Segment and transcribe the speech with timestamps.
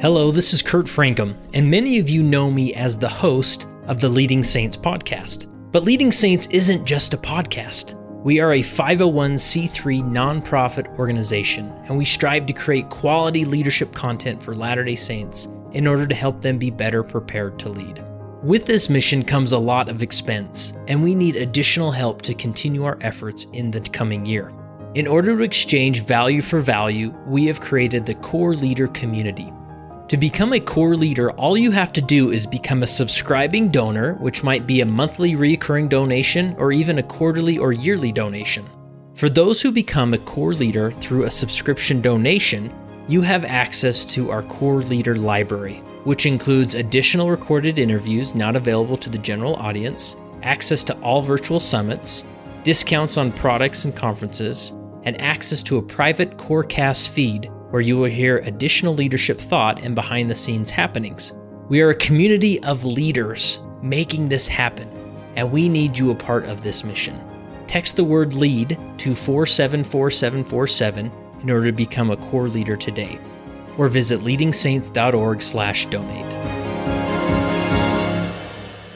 [0.00, 4.00] Hello, this is Kurt Francom, and many of you know me as the host of
[4.00, 5.46] the Leading Saints podcast.
[5.72, 8.00] But Leading Saints isn't just a podcast.
[8.24, 14.54] We are a 501c3 nonprofit organization, and we strive to create quality leadership content for
[14.54, 18.02] Latter day Saints in order to help them be better prepared to lead.
[18.42, 22.84] With this mission comes a lot of expense, and we need additional help to continue
[22.84, 24.50] our efforts in the coming year.
[24.94, 29.52] In order to exchange value for value, we have created the Core Leader Community
[30.10, 34.14] to become a core leader, all you have to do is become a subscribing donor,
[34.14, 38.68] which might be a monthly recurring donation or even a quarterly or yearly donation.
[39.14, 42.74] For those who become a core leader through a subscription donation,
[43.06, 48.96] you have access to our core leader library, which includes additional recorded interviews not available
[48.96, 52.24] to the general audience, access to all virtual summits,
[52.64, 54.72] discounts on products and conferences,
[55.04, 59.94] and access to a private Corecast feed where you will hear additional leadership thought and
[59.94, 61.32] behind the scenes happenings.
[61.68, 64.88] We are a community of leaders making this happen,
[65.36, 67.18] and we need you a part of this mission.
[67.66, 71.10] Text the word LEAD to 474747
[71.42, 73.18] in order to become a core leader today,
[73.78, 76.34] or visit leadingsaints.org/donate.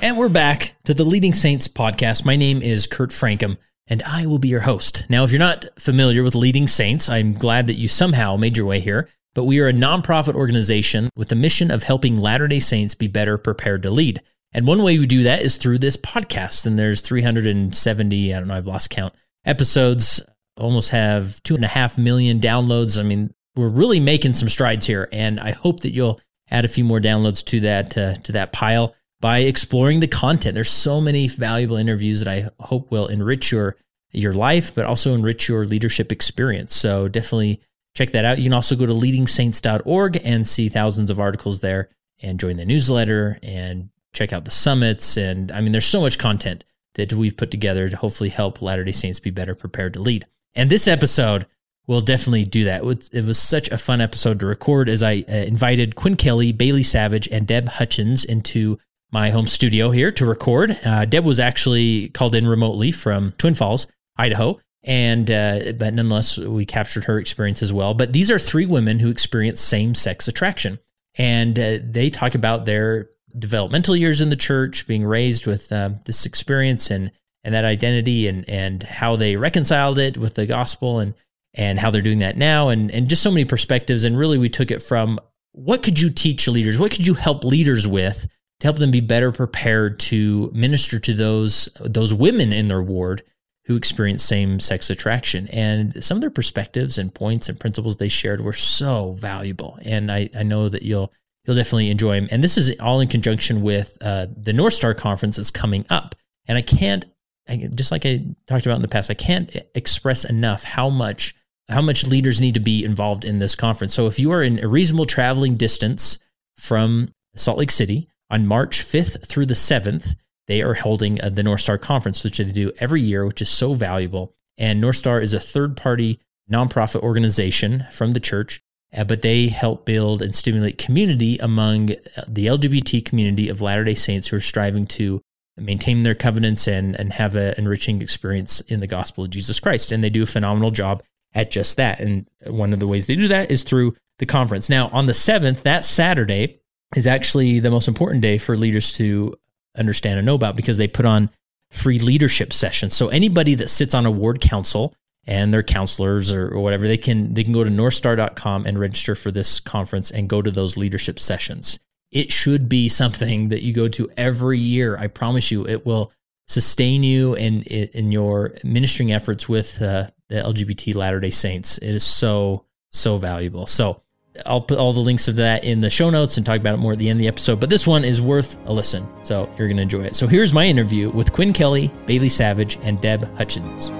[0.02, 2.26] And we're back to the Leading Saints podcast.
[2.26, 5.04] My name is Kurt Francom and I will be your host.
[5.08, 8.66] Now, if you're not familiar with Leading Saints, I'm glad that you somehow made your
[8.66, 9.08] way here.
[9.34, 13.08] But we are a nonprofit organization with the mission of helping Latter day Saints be
[13.08, 14.22] better prepared to lead.
[14.52, 16.66] And one way we do that is through this podcast.
[16.66, 19.12] And there's 370, I don't know, I've lost count,
[19.44, 20.22] episodes,
[20.56, 22.98] almost have two and a half million downloads.
[22.98, 25.08] I mean, we're really making some strides here.
[25.10, 28.52] And I hope that you'll add a few more downloads to that, uh, to that
[28.52, 28.94] pile
[29.24, 30.54] by exploring the content.
[30.54, 33.74] There's so many valuable interviews that I hope will enrich your
[34.12, 36.76] your life, but also enrich your leadership experience.
[36.76, 37.62] So definitely
[37.94, 38.36] check that out.
[38.36, 41.88] You can also go to leadingsaints.org and see thousands of articles there
[42.20, 45.16] and join the newsletter and check out the summits.
[45.16, 48.84] And I mean, there's so much content that we've put together to hopefully help Latter
[48.84, 50.26] day Saints be better prepared to lead.
[50.54, 51.46] And this episode
[51.86, 52.82] will definitely do that.
[53.10, 56.82] It was such a fun episode to record as I uh, invited Quinn Kelly, Bailey
[56.82, 58.78] Savage, and Deb Hutchins into
[59.14, 60.76] my home studio here to record.
[60.84, 63.86] Uh, Deb was actually called in remotely from Twin Falls,
[64.16, 67.94] Idaho, and uh, but nonetheless, we captured her experience as well.
[67.94, 70.80] But these are three women who experience same-sex attraction,
[71.14, 73.08] and uh, they talk about their
[73.38, 77.12] developmental years in the church, being raised with uh, this experience and
[77.44, 81.14] and that identity, and and how they reconciled it with the gospel, and
[81.54, 84.02] and how they're doing that now, and and just so many perspectives.
[84.02, 85.20] And really, we took it from
[85.52, 88.26] what could you teach leaders, what could you help leaders with
[88.60, 93.22] to help them be better prepared to minister to those those women in their ward
[93.66, 95.48] who experience same sex attraction.
[95.48, 99.78] And some of their perspectives and points and principles they shared were so valuable.
[99.82, 101.12] And I, I know that you'll
[101.44, 102.28] you'll definitely enjoy them.
[102.30, 106.14] And this is all in conjunction with uh, the North Star conference that's coming up.
[106.46, 107.04] And I can't,
[107.48, 111.34] I, just like I talked about in the past, I can't express enough how much
[111.70, 113.94] how much leaders need to be involved in this conference.
[113.94, 116.18] So if you are in a reasonable traveling distance
[116.58, 120.16] from Salt Lake City, on March 5th through the 7th,
[120.48, 123.48] they are holding uh, the North Star Conference, which they do every year, which is
[123.48, 124.34] so valuable.
[124.58, 126.18] And North Star is a third party
[126.50, 128.60] nonprofit organization from the church,
[128.92, 133.84] uh, but they help build and stimulate community among uh, the LGBT community of Latter
[133.84, 135.22] day Saints who are striving to
[135.56, 139.92] maintain their covenants and, and have an enriching experience in the gospel of Jesus Christ.
[139.92, 142.00] And they do a phenomenal job at just that.
[142.00, 144.68] And one of the ways they do that is through the conference.
[144.68, 146.60] Now, on the 7th, that Saturday,
[146.94, 149.34] is actually the most important day for leaders to
[149.76, 151.30] understand and know about because they put on
[151.70, 152.94] free leadership sessions.
[152.94, 154.94] So anybody that sits on a ward council
[155.26, 159.14] and their counselors or, or whatever, they can they can go to northstar.com and register
[159.14, 161.78] for this conference and go to those leadership sessions.
[162.12, 164.96] It should be something that you go to every year.
[164.96, 166.12] I promise you, it will
[166.46, 171.78] sustain you in in your ministering efforts with uh, the LGBT Latter Day Saints.
[171.78, 173.66] It is so so valuable.
[173.66, 174.02] So
[174.44, 176.78] I'll put all the links of that in the show notes and talk about it
[176.78, 177.60] more at the end of the episode.
[177.60, 180.16] But this one is worth a listen, so you're going to enjoy it.
[180.16, 183.90] So here's my interview with Quinn Kelly, Bailey Savage, and Deb Hutchins.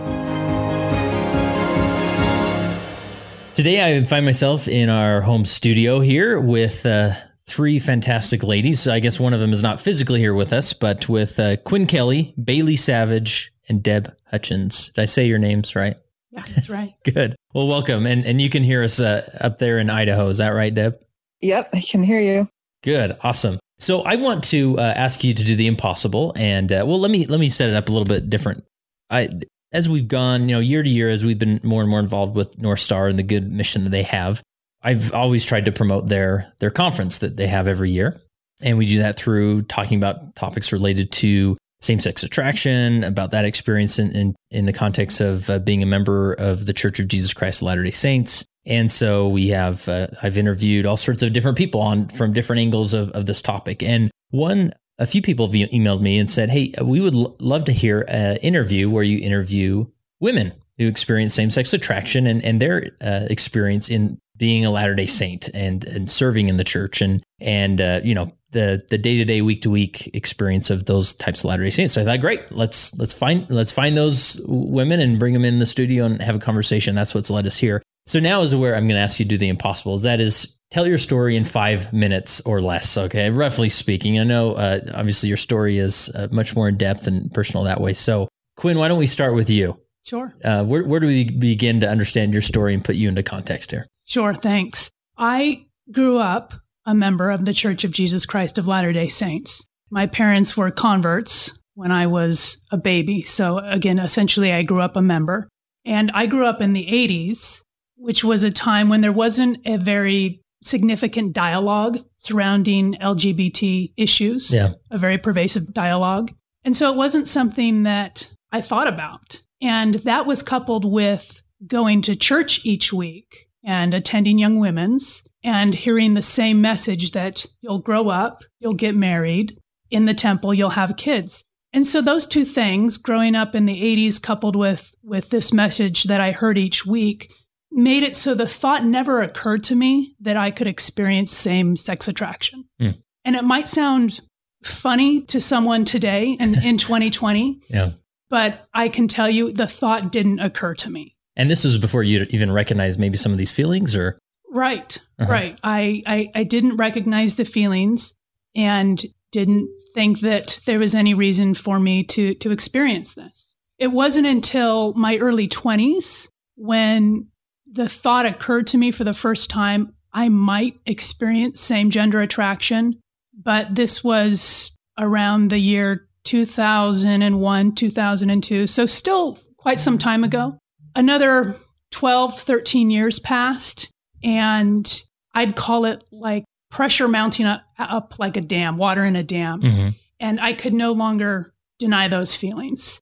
[3.55, 7.13] Today, I find myself in our home studio here with uh,
[7.47, 8.89] three fantastic ladies.
[8.89, 11.87] I guess one of them is not physically here with us, but with uh, Quinn
[11.87, 14.89] Kelly, Bailey Savage, and Deb Hutchins.
[14.89, 15.97] Did I say your names right?
[16.35, 16.93] Yeah, that's right.
[17.05, 17.37] Good.
[17.55, 20.29] Well, welcome, and and you can hear us uh, up there in Idaho.
[20.29, 20.99] Is that right, Deb?
[21.41, 22.49] Yep, I can hear you.
[22.83, 23.17] Good.
[23.23, 23.59] Awesome.
[23.79, 27.11] So I want to uh, ask you to do the impossible, and uh, well, let
[27.11, 28.65] me let me set it up a little bit different.
[29.11, 29.29] I
[29.73, 32.35] as we've gone, you know, year to year, as we've been more and more involved
[32.35, 34.43] with North Star and the good mission that they have,
[34.83, 38.21] I've always tried to promote their their conference that they have every year,
[38.61, 43.45] and we do that through talking about topics related to same sex attraction, about that
[43.45, 47.09] experience in, in, in the context of uh, being a member of the Church of
[47.09, 48.45] Jesus Christ of Latter day Saints.
[48.67, 52.61] And so we have, uh, I've interviewed all sorts of different people on from different
[52.61, 53.83] angles of, of this topic.
[53.83, 57.65] And one, a few people have emailed me and said, Hey, we would l- love
[57.67, 59.87] to hear an interview where you interview
[60.21, 64.95] women who experience same sex attraction and, and their uh, experience in being a Latter
[64.95, 68.97] day Saint and, and serving in the church and, and, uh, you know, the the
[68.97, 71.93] day to day, week to week experience of those types of Latter Day Saints.
[71.93, 75.59] So I thought, great, let's let's find let's find those women and bring them in
[75.59, 76.95] the studio and have a conversation.
[76.95, 77.83] That's what's led us here.
[78.07, 79.97] So now is where I'm going to ask you to do the impossible.
[79.99, 82.99] That is, tell your story in five minutes or less.
[82.99, 84.21] Okay, roughly speaking.
[84.21, 87.81] I know, uh, obviously, your story is uh, much more in depth and personal that
[87.81, 87.95] way.
[87.95, 89.79] So, Quinn, why don't we start with you?
[90.05, 90.35] Sure.
[90.45, 93.71] Uh, where where do we begin to understand your story and put you into context
[93.71, 93.87] here?
[94.05, 94.35] Sure.
[94.35, 94.91] Thanks.
[95.17, 96.53] I grew up
[96.87, 99.65] a member of the Church of Jesus Christ of Latter day Saints.
[99.91, 103.23] My parents were converts when I was a baby.
[103.23, 105.49] So, again, essentially, I grew up a member.
[105.85, 107.63] And I grew up in the 80s,
[107.97, 114.73] which was a time when there wasn't a very significant dialogue surrounding LGBT issues, yeah.
[114.91, 116.33] a very pervasive dialogue.
[116.65, 119.43] And so it wasn't something that I thought about.
[119.61, 125.75] And that was coupled with going to church each week and attending Young Women's and
[125.75, 129.59] hearing the same message that you'll grow up, you'll get married,
[129.91, 131.45] in the temple, you'll have kids.
[131.73, 136.05] And so those two things, growing up in the 80s coupled with with this message
[136.05, 137.33] that I heard each week,
[137.71, 142.07] made it so the thought never occurred to me that I could experience same sex
[142.07, 142.65] attraction.
[142.81, 142.99] Mm.
[143.25, 144.21] And it might sound
[144.63, 147.61] funny to someone today and in 2020.
[147.69, 147.93] Yeah.
[148.31, 151.14] But I can tell you the thought didn't occur to me.
[151.37, 154.19] And this was before you even recognized maybe some of these feelings or
[154.51, 155.33] Right, uh-huh.
[155.33, 155.59] right.
[155.65, 158.15] I, I I didn't recognize the feelings
[158.55, 163.57] and didn't think that there was any reason for me to to experience this.
[163.79, 167.27] It wasn't until my early 20s when
[167.67, 173.01] the thought occurred to me for the first time I might experience same gender attraction,
[173.37, 180.57] but this was around the year 2001, 2002, so still quite some time ago.
[180.97, 181.55] Another
[181.91, 183.91] 12, 13 years passed
[184.23, 185.03] and
[185.35, 189.63] I'd call it like pressure mounting up, up like a dam, water in a dam.
[189.63, 189.89] Mm-hmm.
[190.21, 193.01] And I could no longer deny those feelings.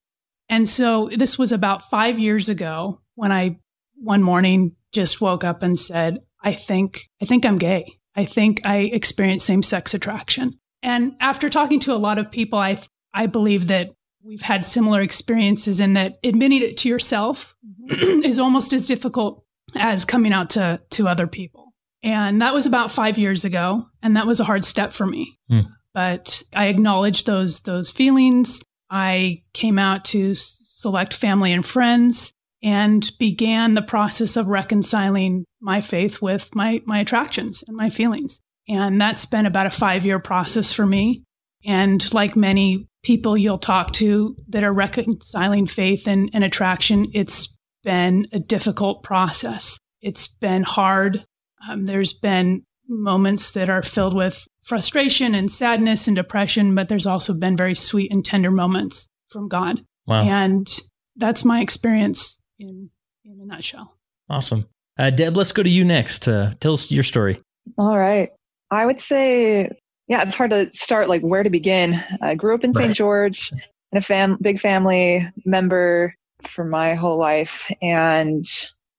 [0.49, 3.59] And so this was about five years ago when I
[3.97, 7.87] one morning just woke up and said, I think, I think I'm gay.
[8.15, 10.59] I think I experience same sex attraction.
[10.83, 12.79] And after talking to a lot of people, I,
[13.15, 13.93] I believe that
[14.25, 18.23] we've had similar experiences in that admitting it to yourself mm-hmm.
[18.25, 19.45] is almost as difficult
[19.77, 21.73] as coming out to to other people.
[22.03, 25.39] And that was about 5 years ago and that was a hard step for me.
[25.51, 25.69] Mm.
[25.95, 28.63] But I acknowledged those those feelings.
[28.91, 32.33] I came out to select family and friends
[32.63, 38.41] and began the process of reconciling my faith with my my attractions and my feelings.
[38.69, 41.25] And that's been about a 5-year process for me.
[41.65, 47.55] And like many people you'll talk to that are reconciling faith and, and attraction, it's
[47.85, 49.79] been a difficult process.
[50.01, 51.25] It's been hard.
[51.69, 57.07] Um, there's been moments that are filled with frustration and sadness and depression, but there's
[57.07, 59.85] also been very sweet and tender moments from God.
[60.07, 60.25] Wow.
[60.25, 60.69] And
[61.17, 62.91] that's my experience in,
[63.25, 63.97] in a nutshell.
[64.29, 64.67] Awesome.
[64.99, 66.29] Uh, Deb, let's go to you next.
[66.29, 67.39] Uh, tell us your story.
[67.79, 68.31] All right.
[68.71, 69.71] I would say,
[70.13, 71.99] yeah, it's hard to start like where to begin.
[72.21, 72.89] I grew up in St.
[72.89, 72.95] Right.
[72.95, 73.51] George
[73.93, 77.73] in a fam- big family member for my whole life.
[77.81, 78.47] And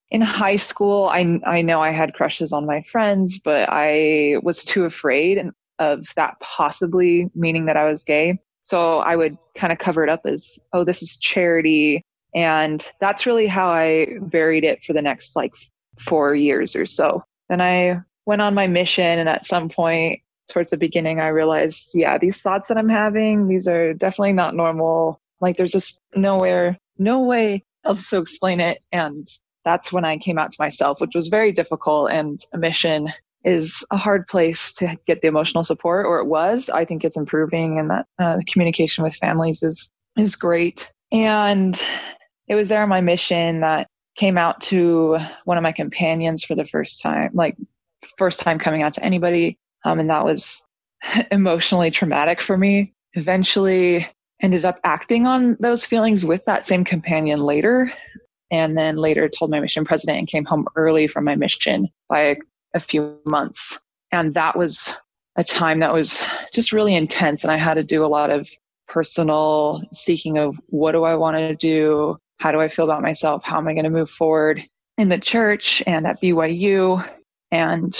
[0.09, 4.63] in high school, I, I know I had crushes on my friends, but I was
[4.63, 8.39] too afraid of that possibly meaning that I was gay.
[8.63, 12.03] So I would kind of cover it up as, oh, this is charity.
[12.33, 15.53] And that's really how I buried it for the next like
[15.99, 17.23] four years or so.
[17.49, 19.19] Then I went on my mission.
[19.19, 23.47] And at some point, towards the beginning, I realized, yeah, these thoughts that I'm having,
[23.47, 25.19] these are definitely not normal.
[25.41, 28.81] Like there's just nowhere no way else to explain it.
[28.91, 29.27] And
[29.65, 32.11] that's when I came out to myself, which was very difficult.
[32.11, 33.09] And a mission
[33.43, 36.69] is a hard place to get the emotional support, or it was.
[36.69, 40.91] I think it's improving, and that uh, communication with families is is great.
[41.11, 41.81] And
[42.47, 46.65] it was there my mission that came out to one of my companions for the
[46.65, 47.57] first time, like
[48.17, 50.65] first time coming out to anybody, um, and that was
[51.31, 52.93] emotionally traumatic for me.
[53.13, 54.07] Eventually,
[54.41, 57.91] ended up acting on those feelings with that same companion later.
[58.51, 62.37] And then later told my mission president and came home early from my mission by
[62.73, 63.79] a few months.
[64.11, 64.95] And that was
[65.37, 66.23] a time that was
[66.53, 67.43] just really intense.
[67.43, 68.49] And I had to do a lot of
[68.87, 72.17] personal seeking of what do I want to do?
[72.37, 73.43] How do I feel about myself?
[73.43, 74.61] How am I going to move forward
[74.97, 77.09] in the church and at BYU?
[77.51, 77.97] And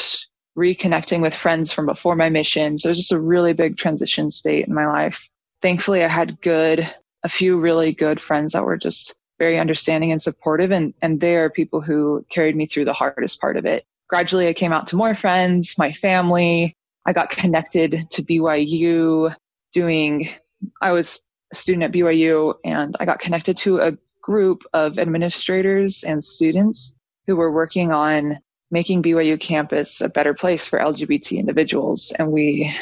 [0.58, 2.78] reconnecting with friends from before my mission.
[2.78, 5.30] So it was just a really big transition state in my life.
[5.62, 6.88] Thankfully, I had good,
[7.24, 10.72] a few really good friends that were just very understanding and supportive.
[10.72, 13.86] And, and they are people who carried me through the hardest part of it.
[14.10, 16.76] Gradually, I came out to more friends, my family.
[17.06, 19.36] I got connected to BYU
[19.74, 20.30] doing,
[20.82, 26.04] I was a student at BYU and I got connected to a group of administrators
[26.04, 26.96] and students
[27.28, 28.40] who were working on
[28.74, 32.12] making BYU campus a better place for LGBT individuals.
[32.18, 32.74] And we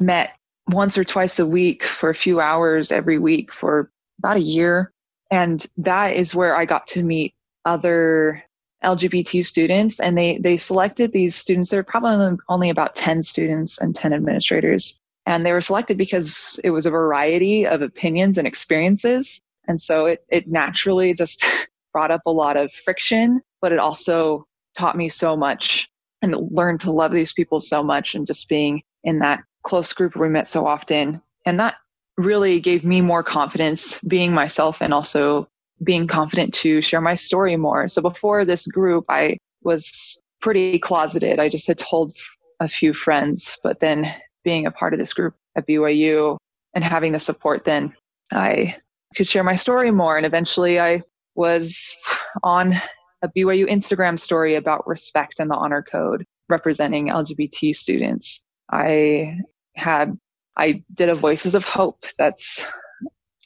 [0.00, 0.36] met
[0.72, 4.90] once or twice a week for a few hours every week for about a year.
[5.30, 7.32] And that is where I got to meet
[7.64, 8.42] other
[8.82, 10.00] LGBT students.
[10.00, 11.70] And they, they selected these students.
[11.70, 14.98] There were probably only about 10 students and 10 administrators.
[15.26, 19.40] And they were selected because it was a variety of opinions and experiences.
[19.68, 21.46] And so it, it naturally just
[21.92, 24.44] brought up a lot of friction, but it also
[24.80, 25.88] taught me so much
[26.22, 30.16] and learned to love these people so much and just being in that close group
[30.16, 31.20] we met so often.
[31.44, 31.74] And that
[32.16, 35.46] really gave me more confidence being myself and also
[35.84, 37.88] being confident to share my story more.
[37.88, 41.38] So before this group, I was pretty closeted.
[41.38, 42.16] I just had told
[42.60, 46.36] a few friends, but then being a part of this group at BYU
[46.74, 47.94] and having the support, then
[48.32, 48.76] I
[49.16, 50.16] could share my story more.
[50.16, 51.02] And eventually I
[51.34, 51.94] was
[52.42, 52.80] on
[53.22, 58.44] a BYU Instagram story about respect and the honor code representing LGBT students.
[58.70, 59.38] I
[59.76, 60.18] had,
[60.56, 62.04] I did a Voices of Hope.
[62.18, 62.66] That's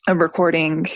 [0.07, 0.87] a recording,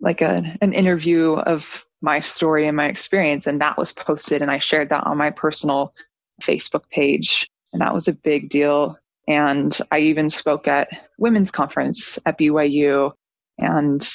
[0.00, 3.46] like a, an interview of my story and my experience.
[3.46, 5.94] And that was posted and I shared that on my personal
[6.42, 7.48] Facebook page.
[7.72, 8.98] And that was a big deal.
[9.26, 10.88] And I even spoke at
[11.18, 13.12] women's conference at BYU
[13.58, 14.06] and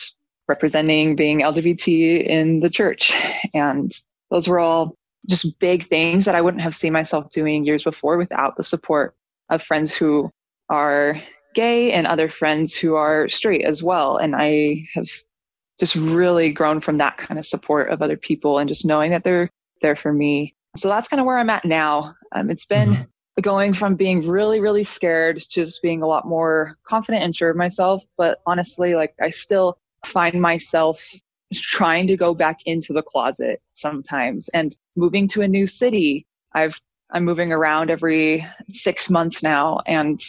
[0.50, 3.14] representing being LGBT in the church.
[3.54, 3.94] And
[4.30, 4.96] those were all
[5.28, 9.16] just big things that I wouldn't have seen myself doing years before without the support
[9.50, 10.32] of friends who
[10.70, 11.22] are
[11.54, 14.18] gay and other friends who are straight as well.
[14.18, 15.08] And I have
[15.80, 19.24] just really grown from that kind of support of other people and just knowing that
[19.24, 19.50] they're
[19.82, 20.56] there for me.
[20.78, 22.16] So that's kind of where I'm at now.
[22.34, 23.42] Um, it's been mm-hmm.
[23.42, 27.50] going from being really, really scared to just being a lot more confident and sure
[27.50, 28.04] of myself.
[28.18, 31.14] But honestly, like I still find myself
[31.54, 36.26] trying to go back into the closet sometimes and moving to a new city.
[36.54, 36.80] I've,
[37.12, 40.22] I'm moving around every six months now and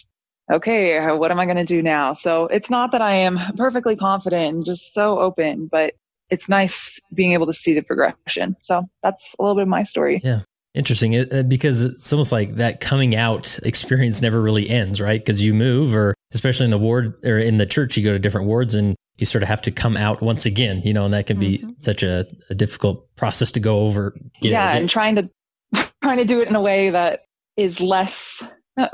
[0.51, 2.13] okay, what am I going to do now?
[2.13, 5.95] So it's not that I am perfectly confident and just so open, but
[6.31, 8.57] it's nice being able to see the progression.
[8.63, 10.21] So that's a little bit of my story.
[10.25, 10.41] Yeah.
[10.73, 15.21] Interesting it, uh, because it's almost like that coming out experience never really ends, right?
[15.21, 18.21] Because you move, or especially in the ward or in the church, you go to
[18.21, 21.15] different wards and you sort of have to come out once again, you know, and
[21.15, 21.71] that can be mm-hmm.
[21.79, 24.15] such a, a, difficult process to go over.
[24.41, 25.31] Yeah, know, and trying to
[26.03, 27.21] trying to do it in a way that
[27.57, 28.43] is less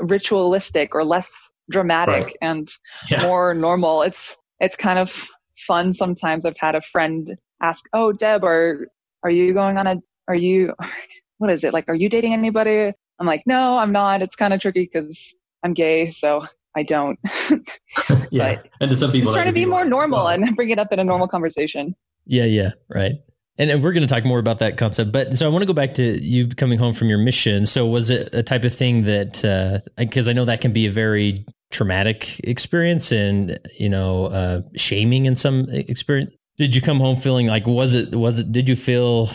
[0.01, 2.35] ritualistic or less dramatic right.
[2.41, 2.71] and
[3.09, 3.23] yeah.
[3.23, 4.01] more normal.
[4.01, 6.45] It's it's kind of fun sometimes.
[6.45, 8.87] I've had a friend ask, "Oh, Deb, are
[9.23, 10.73] are you going on a are you
[11.37, 11.85] what is it like?
[11.87, 15.73] Are you dating anybody?" I'm like, "No, I'm not." It's kind of tricky because I'm
[15.73, 16.45] gay, so
[16.77, 17.19] I don't.
[18.31, 20.55] yeah, and to some people, just trying to be, be more like, normal well, and
[20.55, 21.95] bring it up in a normal conversation.
[22.25, 23.13] Yeah, yeah, right.
[23.57, 25.65] And, and we're going to talk more about that concept, but so I want to
[25.65, 27.65] go back to you coming home from your mission.
[27.65, 30.85] So was it a type of thing that because uh, I know that can be
[30.85, 36.31] a very traumatic experience and you know uh, shaming in some experience.
[36.57, 38.51] Did you come home feeling like was it was it?
[38.51, 39.29] Did you feel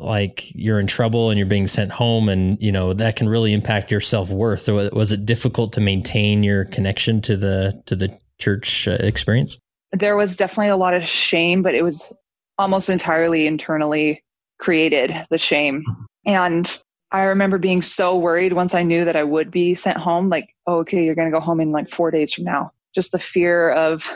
[0.00, 3.52] like you're in trouble and you're being sent home and you know that can really
[3.52, 4.68] impact your self-worth.
[4.68, 9.58] Or was it difficult to maintain your connection to the to the church uh, experience?
[9.92, 12.12] There was definitely a lot of shame but it was
[12.58, 14.22] almost entirely internally
[14.58, 15.84] created the shame.
[16.26, 20.26] And i remember being so worried once i knew that i would be sent home
[20.28, 22.70] like oh, okay you're going to go home in like 4 days from now.
[22.94, 24.08] Just the fear of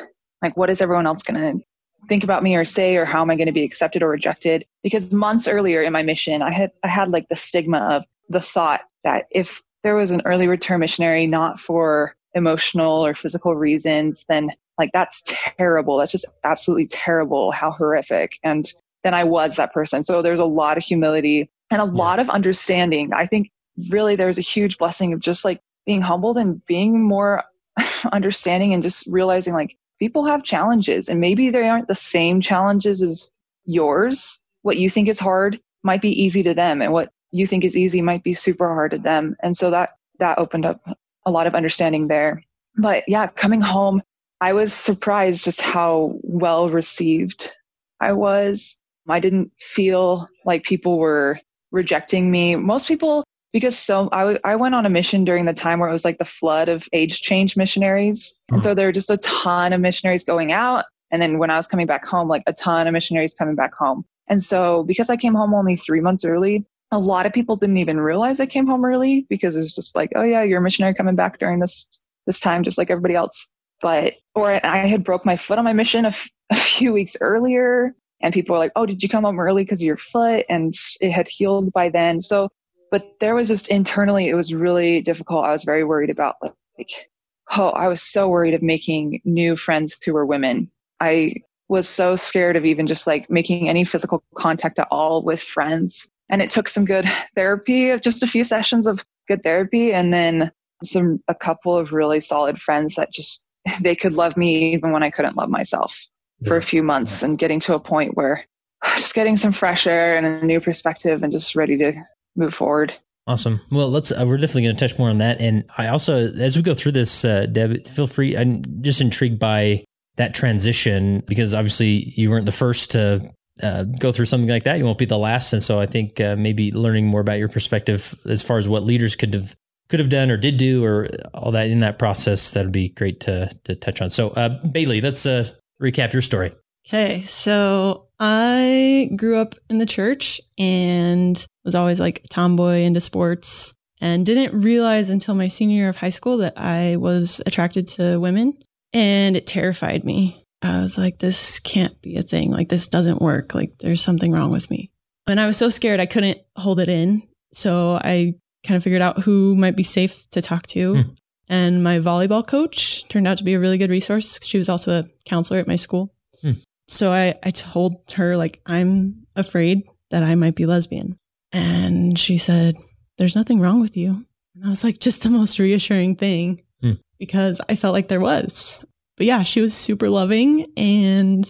[0.42, 1.64] like what is everyone else going to
[2.08, 4.64] think about me or say or how am I going to be accepted or rejected?
[4.82, 8.40] Because months earlier in my mission, I had I had like the stigma of the
[8.40, 14.24] thought that if there was an early return missionary not for emotional or physical reasons,
[14.28, 15.98] then like that's terrible.
[15.98, 17.52] That's just absolutely terrible.
[17.52, 18.38] How horrific.
[18.42, 18.72] And
[19.04, 20.02] then I was that person.
[20.02, 23.12] So there's a lot of humility and a lot of understanding.
[23.12, 23.50] I think
[23.90, 27.44] really there's a huge blessing of just like being humbled and being more
[28.12, 33.00] understanding and just realizing like people have challenges and maybe they aren't the same challenges
[33.02, 33.30] as
[33.66, 34.42] yours.
[34.62, 36.82] What you think is hard might be easy to them.
[36.82, 39.36] And what you think is easy might be super hard to them.
[39.44, 40.80] And so that, that opened up
[41.24, 42.42] a lot of understanding there.
[42.76, 44.02] But yeah, coming home,
[44.40, 47.54] I was surprised just how well received
[48.00, 48.80] I was.
[49.08, 51.38] I didn't feel like people were
[51.70, 52.56] rejecting me.
[52.56, 55.88] Most people, because so I, w- I went on a mission during the time where
[55.88, 58.36] it was like the flood of age change missionaries.
[58.48, 58.64] And mm-hmm.
[58.64, 60.84] so there were just a ton of missionaries going out.
[61.10, 63.74] And then when I was coming back home, like a ton of missionaries coming back
[63.74, 64.04] home.
[64.28, 67.78] And so because I came home only three months early, a lot of people didn't
[67.78, 70.94] even realize I came home early because it's just like, oh yeah, you're a missionary
[70.94, 71.88] coming back during this
[72.26, 73.48] this time, just like everybody else.
[73.80, 77.16] But or I had broke my foot on my mission a, f- a few weeks
[77.20, 80.46] earlier, and people were like, oh, did you come home early because of your foot?
[80.48, 82.20] And it had healed by then.
[82.20, 82.50] So,
[82.92, 85.46] but there was just internally, it was really difficult.
[85.46, 86.36] I was very worried about
[86.78, 87.08] like,
[87.56, 90.70] oh, I was so worried of making new friends who were women.
[91.00, 91.36] I
[91.68, 96.06] was so scared of even just like making any physical contact at all with friends.
[96.28, 100.12] And it took some good therapy, of just a few sessions of good therapy, and
[100.12, 100.52] then
[100.84, 103.46] some a couple of really solid friends that just
[103.80, 105.98] they could love me even when I couldn't love myself
[106.40, 106.48] yeah.
[106.48, 108.44] for a few months and getting to a point where
[108.96, 111.94] just getting some fresh air and a new perspective and just ready to
[112.36, 112.94] move forward.
[113.26, 113.60] Awesome.
[113.70, 114.10] Well, let's.
[114.10, 115.40] Uh, we're definitely going to touch more on that.
[115.40, 118.36] And I also, as we go through this, uh, Deb, feel free.
[118.36, 119.84] I'm just intrigued by
[120.16, 123.20] that transition because obviously you weren't the first to
[123.62, 124.78] uh, go through something like that.
[124.78, 125.52] You won't be the last.
[125.52, 128.82] And so I think uh, maybe learning more about your perspective as far as what
[128.82, 129.54] leaders could have
[129.88, 133.20] could have done or did do or all that in that process, that'd be great
[133.20, 134.10] to to touch on.
[134.10, 135.44] So, uh, Bailey, let's uh,
[135.80, 136.52] recap your story.
[136.88, 143.00] Okay, so I grew up in the church and was always like a tomboy into
[143.00, 147.88] sports and didn't realize until my senior year of high school that I was attracted
[147.88, 148.56] to women
[148.92, 150.46] and it terrified me.
[150.62, 152.52] I was like, this can't be a thing.
[152.52, 153.56] Like, this doesn't work.
[153.56, 154.92] Like, there's something wrong with me.
[155.26, 157.26] And I was so scared I couldn't hold it in.
[157.52, 160.94] So I kind of figured out who might be safe to talk to.
[160.94, 161.16] Mm.
[161.48, 164.38] And my volleyball coach turned out to be a really good resource.
[164.44, 166.14] She was also a counselor at my school.
[166.40, 166.52] Hmm.
[166.88, 171.18] So I, I told her, like, I'm afraid that I might be lesbian.
[171.52, 172.76] And she said,
[173.18, 174.24] There's nothing wrong with you.
[174.54, 176.92] And I was like, just the most reassuring thing hmm.
[177.18, 178.84] because I felt like there was.
[179.16, 180.66] But yeah, she was super loving.
[180.76, 181.48] And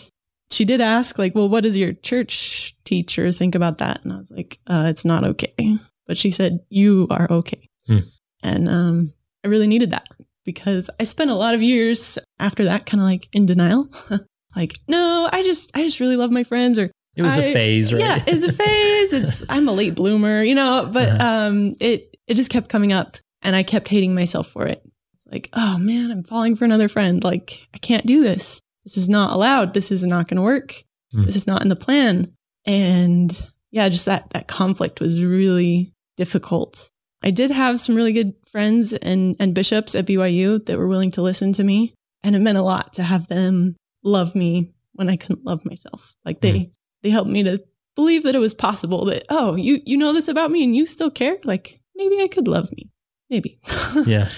[0.51, 4.05] she did ask, like, well, what does your church teacher think about that?
[4.05, 5.79] And I was like, uh, it's not okay.
[6.07, 7.69] But she said, you are okay.
[7.87, 7.99] Hmm.
[8.43, 9.15] And um,
[9.45, 10.09] I really needed that
[10.45, 13.89] because I spent a lot of years after that kind of like in denial.
[14.55, 17.53] like, no, I just I just really love my friends or it was I, a
[17.53, 18.01] phase, right?
[18.01, 19.13] Yeah, it's a phase.
[19.13, 21.27] It's I'm a late bloomer, you know, but uh-huh.
[21.27, 24.83] um it it just kept coming up and I kept hating myself for it.
[25.15, 27.23] It's like, oh man, I'm falling for another friend.
[27.23, 28.61] Like, I can't do this.
[28.85, 29.75] This is not allowed.
[29.75, 30.75] This is not gonna work.
[31.15, 31.27] Mm.
[31.27, 32.33] This is not in the plan.
[32.65, 33.31] And
[33.71, 36.91] yeah, just that that conflict was really difficult.
[37.23, 41.13] I did have some really good friends and, and bishops at BYU that were willing
[41.13, 41.95] to listen to me.
[42.25, 46.15] And it meant a lot to have them love me when I couldn't love myself.
[46.25, 46.71] Like they, mm.
[47.03, 47.63] they helped me to
[47.95, 50.87] believe that it was possible that, oh, you, you know this about me and you
[50.87, 51.39] still care.
[51.45, 52.91] Like maybe I could love me.
[53.31, 53.59] Maybe.
[54.07, 54.29] yeah.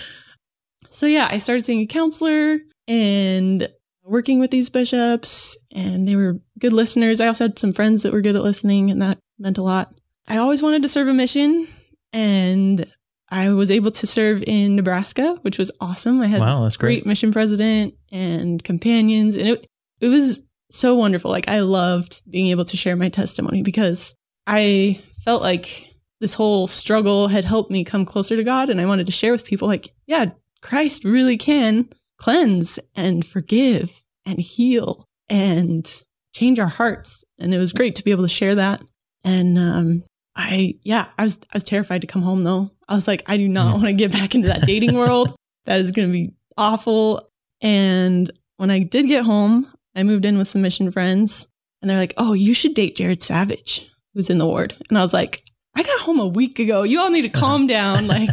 [0.90, 3.68] So yeah, I started seeing a counselor and
[4.05, 7.20] working with these bishops and they were good listeners.
[7.20, 9.92] I also had some friends that were good at listening and that meant a lot.
[10.29, 11.66] I always wanted to serve a mission
[12.12, 12.87] and
[13.35, 16.20] I was able to serve in Nebraska, which was awesome.
[16.20, 16.99] I had wow, that's great.
[17.01, 19.66] great mission president and companions, and it
[20.01, 21.33] it was so wonderful.
[21.33, 24.14] Like I loved being able to share my testimony because
[24.47, 28.87] I felt like this whole struggle had helped me come closer to God, and I
[28.87, 30.27] wanted to share with people like, yeah,
[30.62, 36.05] Christ really can cleanse and forgive and heal and
[36.37, 38.81] change our hearts, and it was great to be able to share that.
[39.25, 40.05] And um,
[40.37, 42.70] I yeah, I was I was terrified to come home though.
[42.88, 43.73] I was like, I do not mm.
[43.75, 45.35] want to get back into that dating world.
[45.66, 47.29] That is going to be awful.
[47.61, 51.47] And when I did get home, I moved in with some mission friends,
[51.81, 55.03] and they're like, "Oh, you should date Jared Savage, who's in the ward." And I
[55.03, 55.44] was like,
[55.77, 56.83] "I got home a week ago.
[56.83, 58.07] You all need to calm down.
[58.14, 58.31] Like,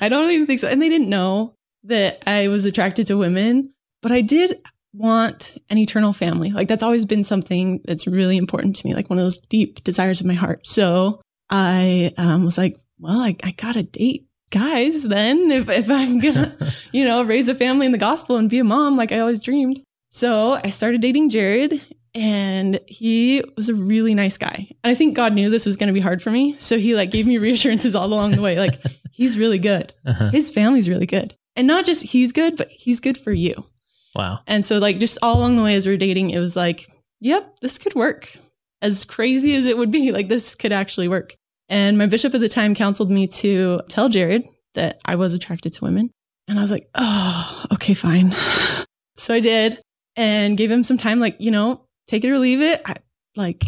[0.00, 1.54] I don't even think so." And they didn't know
[1.84, 4.60] that I was attracted to women, but I did
[4.92, 6.50] want an eternal family.
[6.50, 9.84] Like that's always been something that's really important to me, like one of those deep
[9.84, 10.66] desires of my heart.
[10.66, 15.90] So I um, was like, well, I, I got to date guys then if, if
[15.90, 16.56] I'm gonna,
[16.92, 19.42] you know, raise a family in the gospel and be a mom like I always
[19.42, 19.82] dreamed.
[20.10, 21.80] So I started dating Jared
[22.14, 24.68] and he was a really nice guy.
[24.82, 26.56] And I think God knew this was going to be hard for me.
[26.58, 28.58] So he like gave me reassurances all along the way.
[28.58, 28.80] Like
[29.10, 29.92] he's really good.
[30.06, 30.30] Uh-huh.
[30.30, 31.34] His family's really good.
[31.54, 33.64] And not just he's good, but he's good for you.
[34.14, 34.40] Wow.
[34.46, 36.86] And so like just all along the way as we are dating, it was like,
[37.20, 38.38] yep, this could work
[38.82, 41.34] as crazy as it would be, like this could actually work.
[41.68, 45.72] And my bishop at the time counseled me to tell Jared that I was attracted
[45.74, 46.10] to women.
[46.48, 48.32] And I was like, oh, okay, fine.
[49.16, 49.80] so I did
[50.14, 52.82] and gave him some time, like, you know, take it or leave it.
[52.86, 52.94] I,
[53.34, 53.64] like,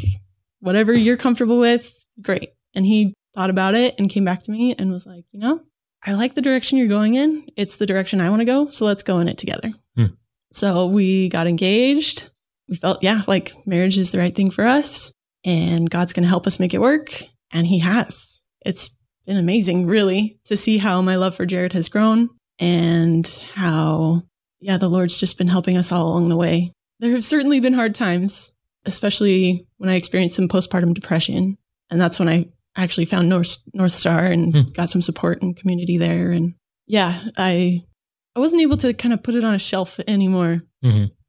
[0.61, 1.93] whatever you're comfortable with,
[2.23, 2.53] great.
[2.75, 5.61] And he thought about it and came back to me and was like, you know,
[6.05, 7.49] I like the direction you're going in.
[7.57, 8.69] It's the direction I want to go.
[8.69, 9.73] So let's go in it together.
[9.97, 10.07] Hmm.
[10.53, 12.31] So we got engaged.
[12.69, 15.13] We felt, yeah, like marriage is the right thing for us
[15.45, 17.11] and God's going to help us make it work.
[17.53, 18.45] And He has.
[18.65, 18.91] It's
[19.27, 24.23] been amazing, really, to see how my love for Jared has grown and how,
[24.61, 26.73] yeah, the Lord's just been helping us all along the way.
[27.01, 28.53] There have certainly been hard times,
[28.85, 31.57] especially when I experienced some postpartum depression.
[31.91, 34.73] And that's when I actually found North, North Star and hmm.
[34.73, 36.31] got some support and community there.
[36.31, 36.55] And
[36.87, 37.85] yeah, I,
[38.37, 40.61] I wasn't able to kind of put it on a shelf anymore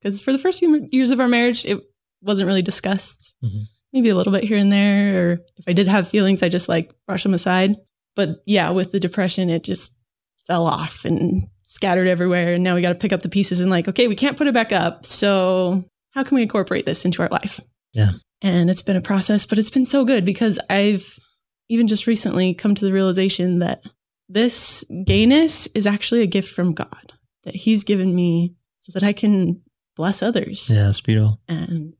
[0.02, 1.80] because for the first few years of our marriage, it
[2.22, 3.36] wasn't really discussed.
[3.44, 3.60] Mm-hmm.
[3.92, 5.20] Maybe a little bit here and there.
[5.20, 7.76] Or if I did have feelings, I just like brush them aside.
[8.16, 9.96] But yeah, with the depression, it just
[10.46, 12.54] fell off and scattered everywhere.
[12.54, 14.48] And now we got to pick up the pieces and like, okay, we can't put
[14.48, 15.06] it back up.
[15.06, 17.60] So how can we incorporate this into our life?
[17.94, 18.12] Yeah.
[18.42, 21.20] And it's been a process, but it's been so good because I've
[21.68, 23.84] even just recently come to the realization that
[24.28, 29.14] this gayness is actually a gift from God that He's given me so that I
[29.14, 29.62] can
[30.00, 30.70] bless others.
[30.72, 31.42] Yeah, it's beautiful.
[31.50, 31.94] And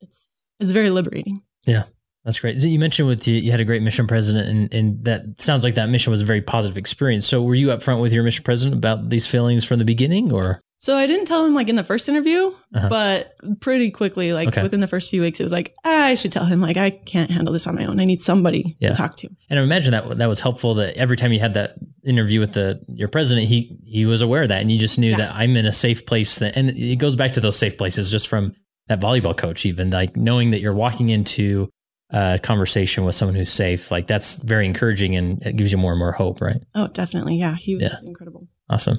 [0.00, 1.42] it's it's very liberating.
[1.66, 1.84] Yeah.
[2.24, 2.58] That's great.
[2.58, 5.74] You mentioned with you, you had a great mission president, and, and that sounds like
[5.76, 7.26] that mission was a very positive experience.
[7.26, 10.60] So, were you upfront with your mission president about these feelings from the beginning, or?
[10.80, 12.88] So I didn't tell him like in the first interview, uh-huh.
[12.88, 14.62] but pretty quickly, like okay.
[14.62, 16.88] within the first few weeks, it was like ah, I should tell him like I
[16.88, 18.00] can't handle this on my own.
[18.00, 18.88] I need somebody yeah.
[18.88, 19.28] to talk to.
[19.50, 20.72] And I imagine that that was helpful.
[20.74, 24.42] That every time you had that interview with the your president, he he was aware
[24.42, 25.18] of that, and you just knew yeah.
[25.18, 26.38] that I'm in a safe place.
[26.38, 28.54] That, and it goes back to those safe places, just from
[28.88, 31.68] that volleyball coach, even like knowing that you're walking into
[32.08, 35.92] a conversation with someone who's safe, like that's very encouraging and it gives you more
[35.92, 36.56] and more hope, right?
[36.74, 37.36] Oh, definitely.
[37.36, 37.54] Yeah.
[37.54, 38.08] He was yeah.
[38.08, 38.48] incredible.
[38.68, 38.98] Awesome.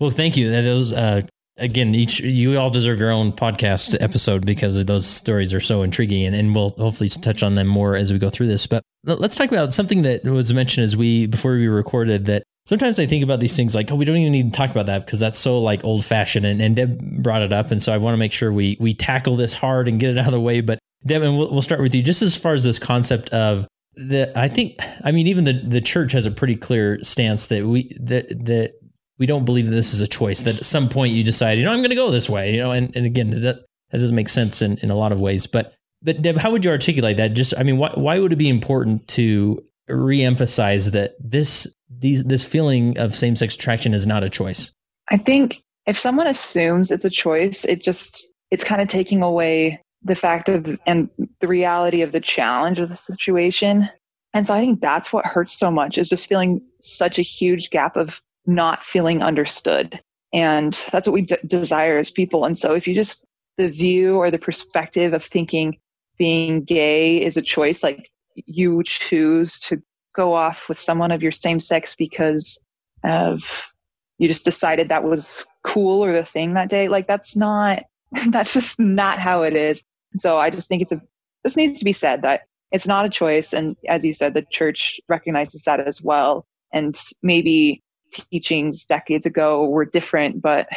[0.00, 0.50] Well, thank you.
[0.50, 1.20] Those, uh,
[1.58, 6.24] again, each, you all deserve your own podcast episode because those stories are so intriguing
[6.24, 8.66] and, and we'll hopefully touch on them more as we go through this.
[8.66, 12.98] But let's talk about something that was mentioned as we, before we recorded that sometimes
[12.98, 15.04] I think about these things like, oh, we don't even need to talk about that
[15.04, 16.46] because that's so like old fashioned.
[16.46, 17.70] And, and Deb brought it up.
[17.70, 20.18] And so I want to make sure we, we tackle this hard and get it
[20.18, 20.62] out of the way.
[20.62, 22.02] But Devin, we'll, we'll start with you.
[22.02, 25.80] Just as far as this concept of the, I think, I mean, even the the
[25.80, 28.74] church has a pretty clear stance that we that that
[29.20, 30.42] we don't believe that this is a choice.
[30.42, 32.54] That at some point you decide, you know, I'm going to go this way.
[32.54, 35.20] You know, and and again, that, that doesn't make sense in in a lot of
[35.20, 35.46] ways.
[35.46, 37.34] But but Deb, how would you articulate that?
[37.34, 42.48] Just, I mean, why why would it be important to reemphasize that this these this
[42.48, 44.72] feeling of same sex attraction is not a choice?
[45.10, 49.82] I think if someone assumes it's a choice, it just it's kind of taking away
[50.02, 53.88] the fact of and the reality of the challenge of the situation.
[54.32, 57.68] And so I think that's what hurts so much is just feeling such a huge
[57.70, 60.00] gap of not feeling understood.
[60.32, 62.44] And that's what we d- desire as people.
[62.44, 63.24] And so if you just,
[63.56, 65.78] the view or the perspective of thinking
[66.18, 69.82] being gay is a choice, like you choose to
[70.14, 72.58] go off with someone of your same sex because
[73.04, 73.72] of
[74.18, 77.84] you just decided that was cool or the thing that day, like that's not,
[78.28, 79.82] that's just not how it is.
[80.14, 81.00] So I just think it's a
[81.44, 84.44] this needs to be said that it's not a choice, and as you said, the
[84.50, 86.46] church recognizes that as well.
[86.72, 87.82] And maybe
[88.12, 90.68] teachings decades ago were different, but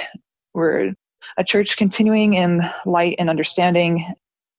[0.53, 0.93] we're
[1.37, 4.13] a church continuing in light and understanding,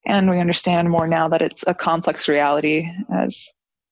[0.06, 3.48] and we understand more now that it's a complex reality, as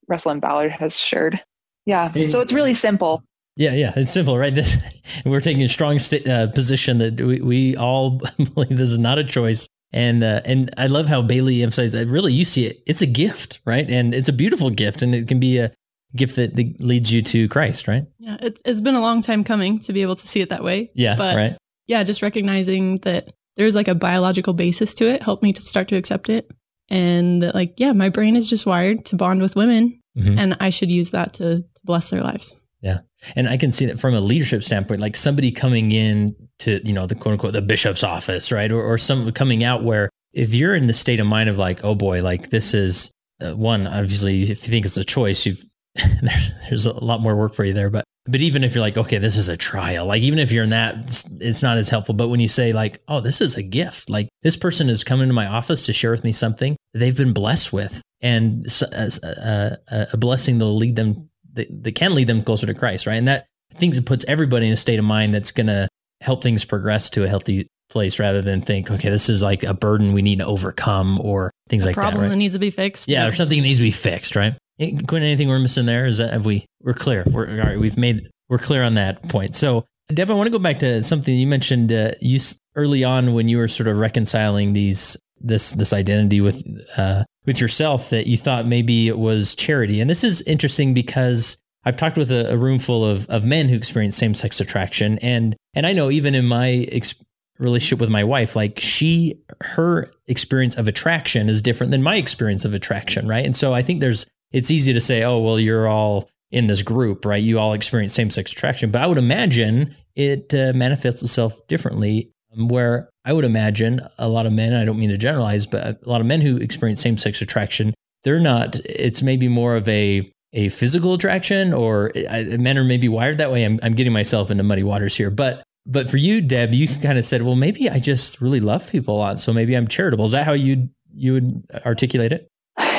[0.09, 0.41] Russell M.
[0.41, 1.41] Ballard has shared.
[1.87, 3.23] Yeah, so it's really simple.
[3.57, 4.55] Yeah, yeah, it's simple, right?
[4.63, 4.77] This
[5.25, 8.21] we're taking a strong st- uh, position that we, we all
[8.55, 9.67] believe this is not a choice.
[9.93, 12.07] And uh, and I love how Bailey emphasized that.
[12.07, 13.89] Really, you see it; it's a gift, right?
[13.91, 15.71] And it's a beautiful gift, and it can be a
[16.17, 18.05] gift that leads you to Christ, right?
[18.19, 20.65] Yeah, it, it's been a long time coming to be able to see it that
[20.65, 20.91] way.
[20.95, 21.57] Yeah, but right.
[21.87, 25.89] Yeah, just recognizing that there's like a biological basis to it helped me to start
[25.89, 26.51] to accept it,
[26.89, 30.39] and that like yeah, my brain is just wired to bond with women, mm-hmm.
[30.39, 32.57] and I should use that to, to bless their lives.
[32.83, 32.99] Yeah.
[33.37, 36.93] And I can see that from a leadership standpoint, like somebody coming in to, you
[36.93, 38.71] know, the quote unquote, the bishop's office, right?
[38.71, 41.85] Or, or some coming out where if you're in the state of mind of like,
[41.85, 45.63] oh boy, like this is uh, one, obviously, if you think it's a choice, you've,
[46.69, 47.91] there's a lot more work for you there.
[47.91, 50.65] But, but even if you're like, okay, this is a trial, like even if you're
[50.65, 52.15] in that, it's not as helpful.
[52.15, 55.21] But when you say like, oh, this is a gift, like this person has come
[55.21, 59.11] into my office to share with me something they've been blessed with and a, a,
[59.23, 62.75] uh, uh, uh, a blessing that'll lead them that, that can lead them closer to
[62.75, 63.17] Christ, right?
[63.17, 65.89] And that I think it puts everybody in a state of mind that's going to
[66.21, 69.75] help things progress to a healthy place rather than think, okay, this is like a
[69.75, 72.03] burden we need to overcome or things a like that.
[72.03, 73.09] Problem that needs to be fixed.
[73.09, 74.55] Yeah, or something that needs to be fixed, right?
[74.79, 76.07] Quinn, anything we're missing there?
[76.07, 77.25] Is that have we we're clear?
[77.31, 77.79] We're all right.
[77.79, 79.55] We've made we're clear on that point.
[79.55, 81.93] So, Deb, I want to go back to something you mentioned.
[81.93, 82.41] Uh, you
[82.75, 86.63] early on when you were sort of reconciling these this this identity with
[86.97, 91.57] uh, with yourself that you thought maybe it was charity, and this is interesting because
[91.85, 95.19] I've talked with a, a room full of of men who experience same sex attraction,
[95.19, 97.15] and and I know even in my ex-
[97.59, 102.65] relationship with my wife, like she her experience of attraction is different than my experience
[102.65, 103.45] of attraction, right?
[103.45, 106.83] And so I think there's it's easy to say, oh well, you're all in this
[106.83, 107.43] group, right?
[107.43, 112.31] You all experience same sex attraction, but I would imagine it uh, manifests itself differently.
[112.55, 116.03] Um, where I would imagine a lot of men, I don't mean to generalize, but
[116.05, 118.79] a lot of men who experience same sex attraction, they're not.
[118.85, 123.51] It's maybe more of a a physical attraction, or uh, men are maybe wired that
[123.51, 123.65] way.
[123.65, 127.19] I'm I'm getting myself into muddy waters here, but but for you, Deb, you kind
[127.19, 130.27] of said, well, maybe I just really love people a lot, so maybe I'm charitable.
[130.27, 132.49] Is that how you you would articulate it?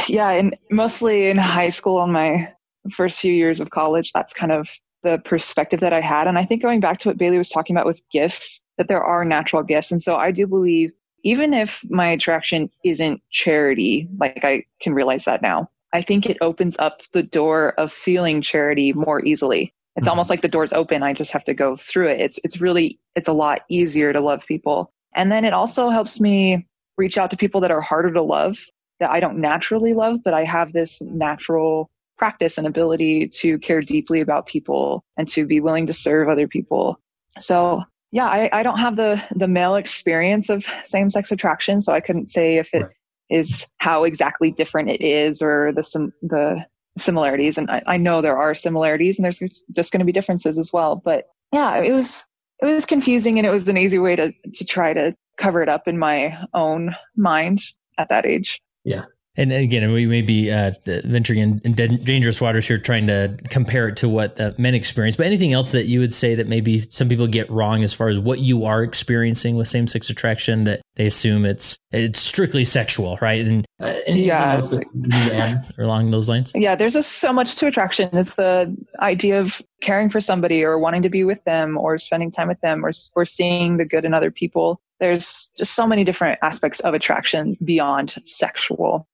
[0.08, 2.52] Yeah, and mostly in high school and my
[2.92, 4.70] first few years of college, that's kind of
[5.04, 6.28] the perspective that I had.
[6.28, 9.04] And I think going back to what Bailey was talking about with gifts, that there
[9.04, 9.92] are natural gifts.
[9.92, 10.92] And so I do believe
[11.24, 16.38] even if my attraction isn't charity, like I can realize that now, I think it
[16.42, 19.74] opens up the door of feeling charity more easily.
[19.96, 20.10] It's mm-hmm.
[20.10, 21.04] almost like the door's open.
[21.04, 22.20] I just have to go through it.
[22.20, 24.92] It's it's really it's a lot easier to love people.
[25.16, 26.66] And then it also helps me
[26.98, 28.58] reach out to people that are harder to love
[29.00, 33.82] that I don't naturally love, but I have this natural practice and ability to care
[33.82, 37.00] deeply about people and to be willing to serve other people.
[37.40, 41.94] So yeah, I, I don't have the the male experience of same sex attraction, so
[41.94, 42.92] I couldn't say if it right.
[43.30, 46.64] is how exactly different it is or the sim- the
[46.96, 47.58] similarities.
[47.58, 50.72] And I, I know there are similarities, and there's just going to be differences as
[50.72, 50.96] well.
[50.96, 52.28] But yeah, it was
[52.62, 55.70] it was confusing, and it was an easy way to to try to cover it
[55.70, 57.62] up in my own mind
[57.98, 58.62] at that age.
[58.84, 63.36] Yeah, and again, we may be uh, venturing in, in, dangerous waters here, trying to
[63.50, 65.16] compare it to what the men experience.
[65.16, 68.10] But anything else that you would say that maybe some people get wrong as far
[68.10, 70.66] as what you are experiencing with same sex attraction?
[70.66, 73.44] That they assume it's it's strictly sexual, right?
[73.44, 74.62] And uh, yeah,
[75.80, 76.52] along those lines.
[76.54, 78.10] Yeah, there's just so much to attraction.
[78.14, 82.30] It's the idea of caring for somebody or wanting to be with them or spending
[82.30, 84.80] time with them or or seeing the good in other people.
[85.00, 89.08] There's just so many different aspects of attraction beyond sexual.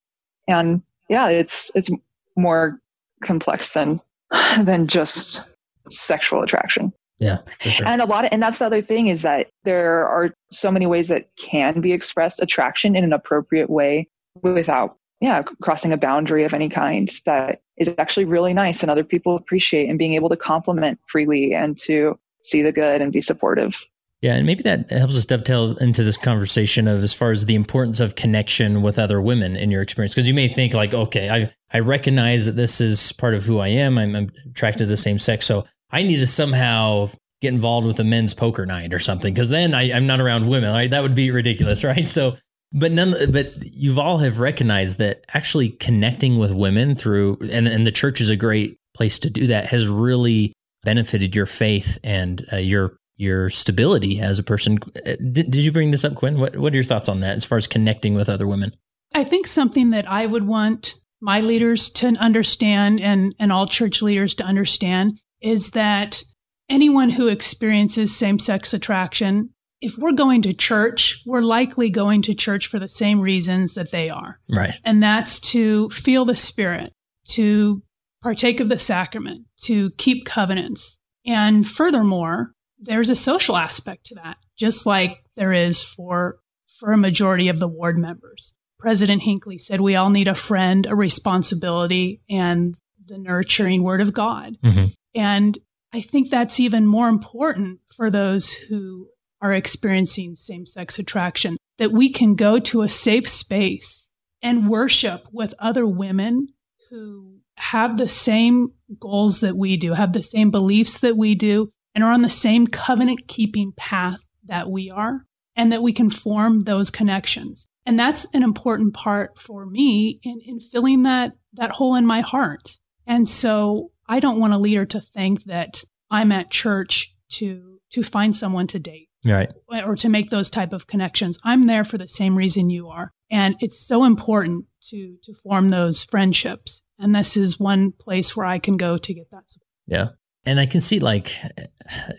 [0.48, 1.90] And yeah it's it's
[2.38, 2.80] more
[3.22, 4.00] complex than
[4.62, 5.46] than just
[5.90, 6.94] sexual attraction.
[7.18, 7.86] Yeah sure.
[7.86, 10.86] and a lot of and that's the other thing is that there are so many
[10.86, 14.08] ways that can be expressed attraction in an appropriate way
[14.42, 19.04] without yeah crossing a boundary of any kind that is actually really nice and other
[19.04, 23.20] people appreciate and being able to compliment freely and to see the good and be
[23.20, 23.86] supportive
[24.22, 27.56] yeah, and maybe that helps us dovetail into this conversation of as far as the
[27.56, 30.14] importance of connection with other women in your experience.
[30.14, 33.60] Because you may think like, okay, I I recognize that this is part of who
[33.60, 33.98] I am.
[33.98, 37.10] I'm, I'm attracted to the same sex, so I need to somehow
[37.42, 39.34] get involved with a men's poker night or something.
[39.34, 40.72] Because then I, I'm not around women.
[40.72, 40.92] Right?
[40.92, 42.06] That would be ridiculous, right?
[42.06, 42.36] So,
[42.74, 43.14] but none.
[43.32, 48.20] But you've all have recognized that actually connecting with women through and and the church
[48.20, 50.52] is a great place to do that has really
[50.84, 54.80] benefited your faith and uh, your your stability as a person.
[55.06, 56.40] Uh, did, did you bring this up, Quinn?
[56.40, 58.74] What, what are your thoughts on that as far as connecting with other women?
[59.14, 64.02] I think something that I would want my leaders to understand and, and all church
[64.02, 66.24] leaders to understand is that
[66.70, 69.50] anyone who experiences same sex attraction,
[69.82, 73.92] if we're going to church, we're likely going to church for the same reasons that
[73.92, 74.40] they are.
[74.50, 74.80] Right.
[74.86, 76.94] And that's to feel the spirit,
[77.30, 77.82] to
[78.24, 81.00] partake of the sacrament, to keep covenants.
[81.26, 86.38] And furthermore, there's a social aspect to that, just like there is for
[86.80, 88.56] for a majority of the ward members.
[88.78, 94.14] President Hinckley said we all need a friend, a responsibility, and the nurturing word of
[94.14, 94.58] God.
[94.64, 94.86] Mm-hmm.
[95.14, 95.58] And
[95.92, 99.10] I think that's even more important for those who
[99.42, 104.12] are experiencing same sex attraction that we can go to a safe space
[104.42, 106.48] and worship with other women
[106.90, 111.72] who have the same goals that we do, have the same beliefs that we do,
[111.94, 115.26] and are on the same covenant keeping path that we are,
[115.56, 117.68] and that we can form those connections.
[117.86, 122.22] And that's an important part for me in, in filling that, that hole in my
[122.22, 122.78] heart.
[123.08, 128.04] And so I don't want a leader to think that I'm at church to, to
[128.04, 129.10] find someone to date.
[129.26, 129.52] Right.
[129.68, 131.38] Or to make those type of connections.
[131.44, 133.12] I'm there for the same reason you are.
[133.30, 136.84] And it's so important to, to form those friendships.
[137.00, 139.68] And this is one place where I can go to get that support.
[139.88, 140.10] Yeah
[140.50, 141.32] and I can see like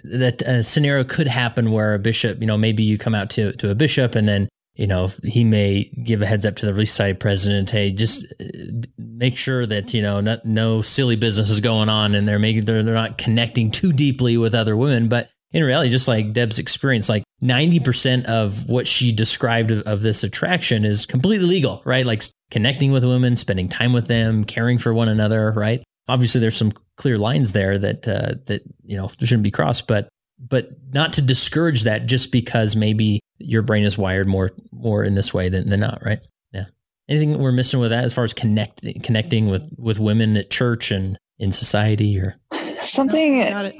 [0.04, 3.52] that a scenario could happen where a bishop, you know, maybe you come out to
[3.54, 6.72] to a bishop and then you know he may give a heads up to the
[6.72, 8.44] Relief president, hey, just uh,
[8.98, 12.66] make sure that you know not, no silly business is going on and they're making
[12.66, 15.08] they're, they're not connecting too deeply with other women.
[15.08, 20.00] But in reality just like deb's experience like 90% of what she described of, of
[20.00, 22.06] this attraction is completely legal right?
[22.06, 26.56] Like connecting with women spending time with them caring for one another right obviously there's
[26.56, 31.12] some clear lines there that uh, that you know shouldn't be crossed but but not
[31.14, 35.48] to discourage that just because maybe your brain is wired more more in this way
[35.48, 36.20] than, than not right?
[36.52, 36.64] Yeah.
[37.08, 40.90] anything we're missing with that as far as connecting connecting with with women at church
[40.90, 42.36] and in society or?
[42.82, 43.70] Something uh,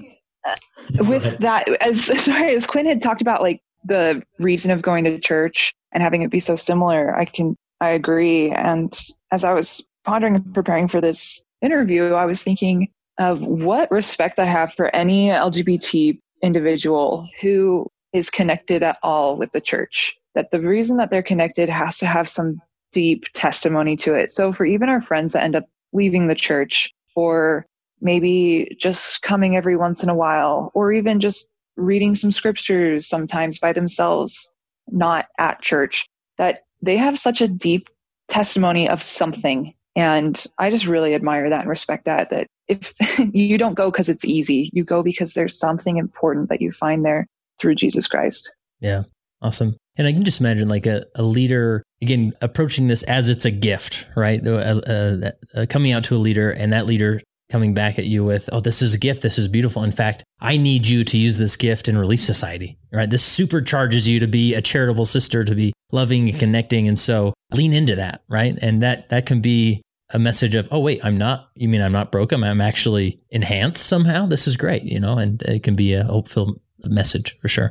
[1.00, 5.18] with that as sorry as quinn had talked about like the reason of going to
[5.18, 8.50] church and having it be so similar i can i agree.
[8.50, 8.98] And
[9.30, 14.38] as i was pondering and preparing for this interview i was thinking of what respect
[14.38, 20.50] i have for any lgbt individual who is connected at all with the church that
[20.50, 22.60] the reason that they're connected has to have some
[22.92, 24.32] deep testimony to it.
[24.32, 27.66] So for even our friends that end up leaving the church or
[28.00, 33.58] maybe just coming every once in a while or even just reading some scriptures sometimes
[33.58, 34.52] by themselves,
[34.88, 37.88] not at church, that they have such a deep
[38.28, 39.74] testimony of something.
[40.00, 42.94] And I just really admire that and respect that, that if
[43.34, 47.04] you don't go because it's easy, you go because there's something important that you find
[47.04, 47.26] there
[47.58, 48.50] through Jesus Christ.
[48.80, 49.02] Yeah.
[49.42, 49.72] Awesome.
[49.96, 53.50] And I can just imagine like a, a leader, again, approaching this as it's a
[53.50, 54.46] gift, right?
[54.46, 58.48] Uh, uh, coming out to a leader and that leader coming back at you with,
[58.52, 59.22] oh, this is a gift.
[59.22, 59.82] This is beautiful.
[59.82, 63.10] In fact, I need you to use this gift in Relief Society, right?
[63.10, 66.88] This supercharges you to be a charitable sister, to be loving and connecting.
[66.88, 68.56] And so lean into that, right?
[68.62, 71.92] And that, that can be a message of, oh, wait, I'm not, you mean I'm
[71.92, 72.42] not broken?
[72.42, 74.26] I'm actually enhanced somehow.
[74.26, 77.70] This is great, you know, and it can be a hopeful message for sure.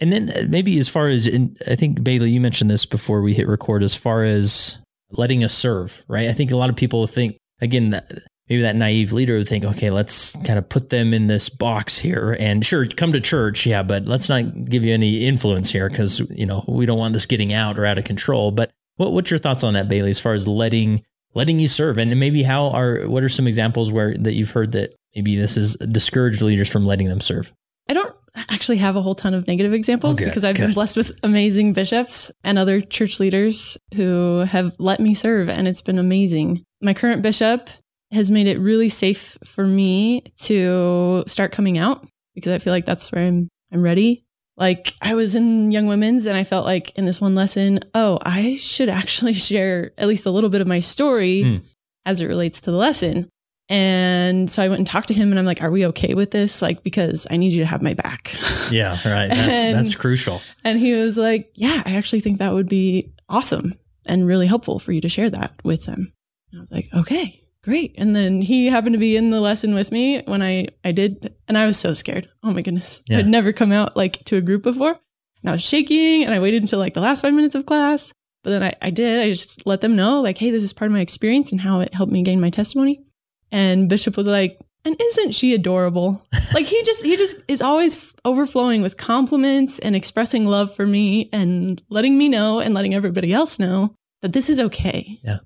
[0.00, 3.22] And then uh, maybe as far as in, I think Bailey, you mentioned this before
[3.22, 3.82] we hit record.
[3.82, 4.78] As far as
[5.10, 6.28] letting us serve, right?
[6.28, 8.12] I think a lot of people think again that
[8.48, 11.98] maybe that naive leader would think, okay, let's kind of put them in this box
[11.98, 15.88] here, and sure, come to church, yeah, but let's not give you any influence here
[15.88, 18.50] because you know we don't want this getting out or out of control.
[18.50, 20.10] But what, what's your thoughts on that, Bailey?
[20.10, 21.02] As far as letting
[21.34, 24.72] letting you serve, and maybe how are what are some examples where that you've heard
[24.72, 27.52] that maybe this is discouraged leaders from letting them serve?
[27.88, 28.14] I don't
[28.50, 32.30] actually have a whole ton of negative examples because I've been blessed with amazing bishops
[32.44, 36.62] and other church leaders who have let me serve, and it's been amazing.
[36.80, 37.68] My current bishop
[38.12, 42.86] has made it really safe for me to start coming out because I feel like
[42.86, 44.24] that's where I'm I'm ready.
[44.58, 48.18] Like I was in Young Women's and I felt like in this one lesson, oh,
[48.22, 51.62] I should actually share at least a little bit of my story mm.
[52.04, 53.28] as it relates to the lesson.
[53.70, 56.30] And so I went and talked to him and I'm like, are we okay with
[56.30, 56.62] this?
[56.62, 58.34] Like, because I need you to have my back.
[58.70, 59.28] Yeah, right.
[59.28, 60.42] That's, and, that's crucial.
[60.62, 63.72] And he was like, yeah, I actually think that would be awesome
[64.04, 66.12] and really helpful for you to share that with them.
[66.50, 67.94] And I was like, okay, great.
[67.98, 71.34] And then he happened to be in the lesson with me when I, I did.
[71.46, 72.28] And I was so scared.
[72.42, 73.02] Oh my goodness.
[73.06, 73.18] Yeah.
[73.18, 74.98] I'd never come out like to a group before.
[75.42, 78.12] And I was shaking and I waited until like the last five minutes of class.
[78.44, 79.20] But then I, I did.
[79.20, 81.80] I just let them know, like, hey, this is part of my experience and how
[81.80, 83.04] it helped me gain my testimony.
[83.50, 86.24] And Bishop was like, and isn't she adorable?
[86.54, 91.28] like he just he just is always overflowing with compliments and expressing love for me
[91.32, 95.18] and letting me know and letting everybody else know that this is okay.
[95.22, 95.38] Yeah.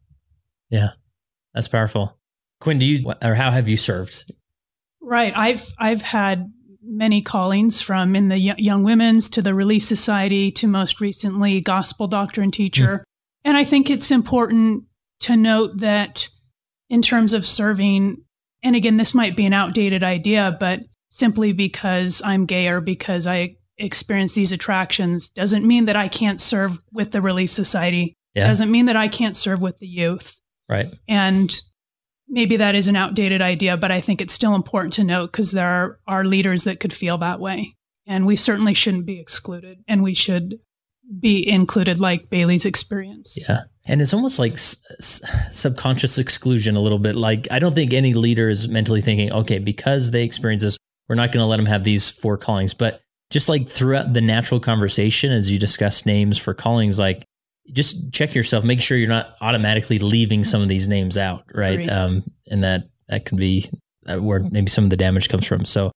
[0.71, 0.91] Yeah.
[1.55, 2.19] That's powerful.
[2.61, 4.33] Quinn, do you or how have you served?
[5.01, 5.37] Right.
[5.37, 6.53] I've I've had
[6.85, 12.07] many callings from in the young women's to the relief society to most recently gospel
[12.07, 12.99] doctrine teacher.
[12.99, 13.03] Mm.
[13.45, 14.85] And I think it's important
[15.21, 16.29] to note that
[16.89, 18.19] in terms of serving.
[18.63, 23.27] And again, this might be an outdated idea, but simply because I'm gay or because
[23.27, 28.15] I experience these attractions doesn't mean that I can't serve with the Relief Society.
[28.35, 28.49] Yeah.
[28.49, 30.37] Doesn't mean that I can't serve with the youth.
[30.73, 30.93] Right.
[31.07, 31.61] And
[32.29, 35.53] maybe that is an outdated idea, but I think it's still important to note because
[35.53, 37.77] there are, are leaders that could feel that way.
[38.07, 40.59] And we certainly shouldn't be excluded and we should
[41.21, 43.37] be included like Bailey's experience.
[43.37, 43.65] Yeah.
[43.85, 45.21] And it's almost like s- s-
[45.53, 47.17] subconscious exclusion a little bit.
[47.17, 51.17] Like, I don't think any leader is mentally thinking, okay, because they experience this, we're
[51.17, 52.75] not going to let them have these four callings.
[52.75, 53.01] But
[53.31, 57.25] just like throughout the natural conversation, as you discuss names for callings, like
[57.73, 61.89] just check yourself, make sure you're not automatically leaving some of these names out, right?
[61.89, 63.71] Um, and that that can be
[64.07, 65.65] uh, where maybe some of the damage comes from.
[65.65, 65.93] So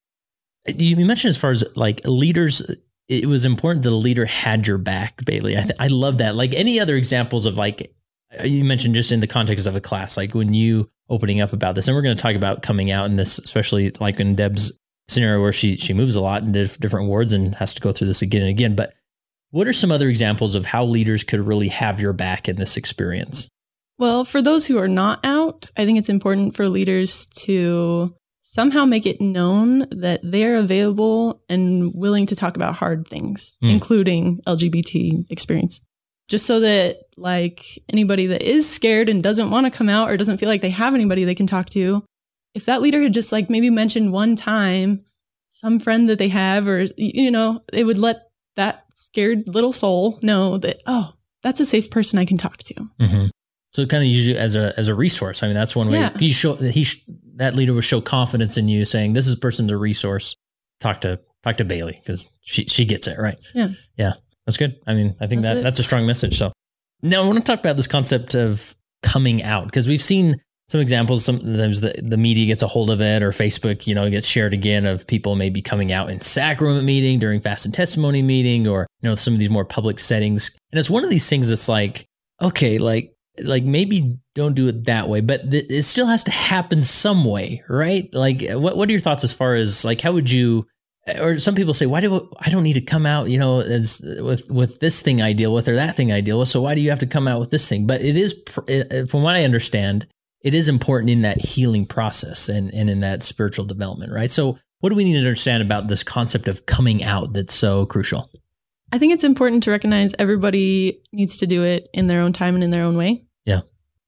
[0.67, 2.63] you mentioned as far as like leaders
[3.09, 5.57] it was important that the leader had your back, Bailey.
[5.57, 6.35] I, th- I love that.
[6.35, 7.95] Like any other examples of like
[8.43, 11.75] you mentioned just in the context of a class, like when you opening up about
[11.75, 14.73] this, and we're going to talk about coming out in this, especially like in Deb's
[15.09, 18.09] scenario where she she moves a lot in different wards and has to go through
[18.09, 18.75] this again and again.
[18.75, 18.95] But
[19.57, 22.77] what are some other examples of how leaders could really have your back in this
[22.77, 23.49] experience?
[23.99, 28.85] Well, for those who are not out, I think it's important for leaders to somehow
[28.85, 33.71] make it known that they're available and willing to talk about hard things, mm.
[33.71, 35.81] including LGBT experience.
[36.29, 40.19] Just so that like anybody that is scared and doesn't want to come out or
[40.19, 42.05] doesn't feel like they have anybody they can talk to,
[42.55, 45.07] if that leader had just like maybe mentioned one time
[45.49, 48.27] some friend that they have or you know, they would let
[48.57, 52.75] that scared little soul know that oh, that's a safe person I can talk to.
[53.01, 53.25] Mm-hmm.
[53.73, 55.43] So kind of use you as a as a resource.
[55.43, 56.17] I mean, that's one way yeah.
[56.19, 56.87] he show he
[57.37, 60.35] that leader will show confidence in you, saying this is person's a resource.
[60.81, 63.39] Talk to talk to Bailey because she she gets it right.
[63.55, 64.13] Yeah, yeah,
[64.47, 64.77] that's good.
[64.87, 65.63] I mean, I think that's that it.
[65.63, 66.39] that's a strong message.
[66.39, 66.53] So
[67.03, 70.81] now I want to talk about this concept of coming out because we've seen some
[70.81, 71.25] examples.
[71.25, 74.53] Sometimes the, the media gets a hold of it, or Facebook, you know, gets shared
[74.53, 78.87] again of people maybe coming out in sacrament meeting during fast and testimony meeting, or
[79.01, 80.51] you know, some of these more public settings.
[80.73, 82.07] And it's one of these things that's like,
[82.43, 86.31] okay, like like maybe don't do it that way, but th- it still has to
[86.31, 88.09] happen some way, right?
[88.13, 90.67] Like, what what are your thoughts as far as like how would you?
[91.21, 93.31] Or some people say, why do I don't need to come out?
[93.31, 96.41] You know, as with with this thing I deal with or that thing I deal
[96.41, 96.49] with.
[96.49, 97.87] So why do you have to come out with this thing?
[97.87, 98.35] But it is,
[99.09, 100.09] from what I understand,
[100.43, 104.31] it is important in that healing process and and in that spiritual development, right?
[104.31, 107.87] So what do we need to understand about this concept of coming out that's so
[107.87, 108.31] crucial?
[108.93, 112.55] I think it's important to recognize everybody needs to do it in their own time
[112.55, 113.27] and in their own way.
[113.45, 113.61] Yeah.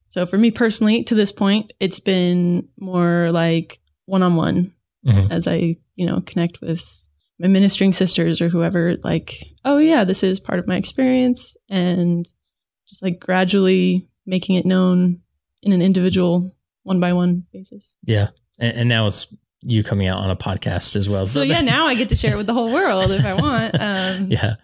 [0.05, 4.73] So for me personally, to this point, it's been more like one on one
[5.31, 6.83] as I, you know, connect with
[7.39, 11.55] my ministering sisters or whoever, like, oh, yeah, this is part of my experience.
[11.69, 12.27] And
[12.87, 15.21] just like gradually making it known
[15.61, 17.95] in an individual one by one basis.
[18.03, 18.29] Yeah.
[18.59, 19.27] And, and, now it's
[19.61, 21.25] you coming out on a podcast as well.
[21.25, 23.33] So, so yeah, now I get to share it with the whole world if I
[23.33, 23.75] want.
[23.79, 24.55] Um, yeah.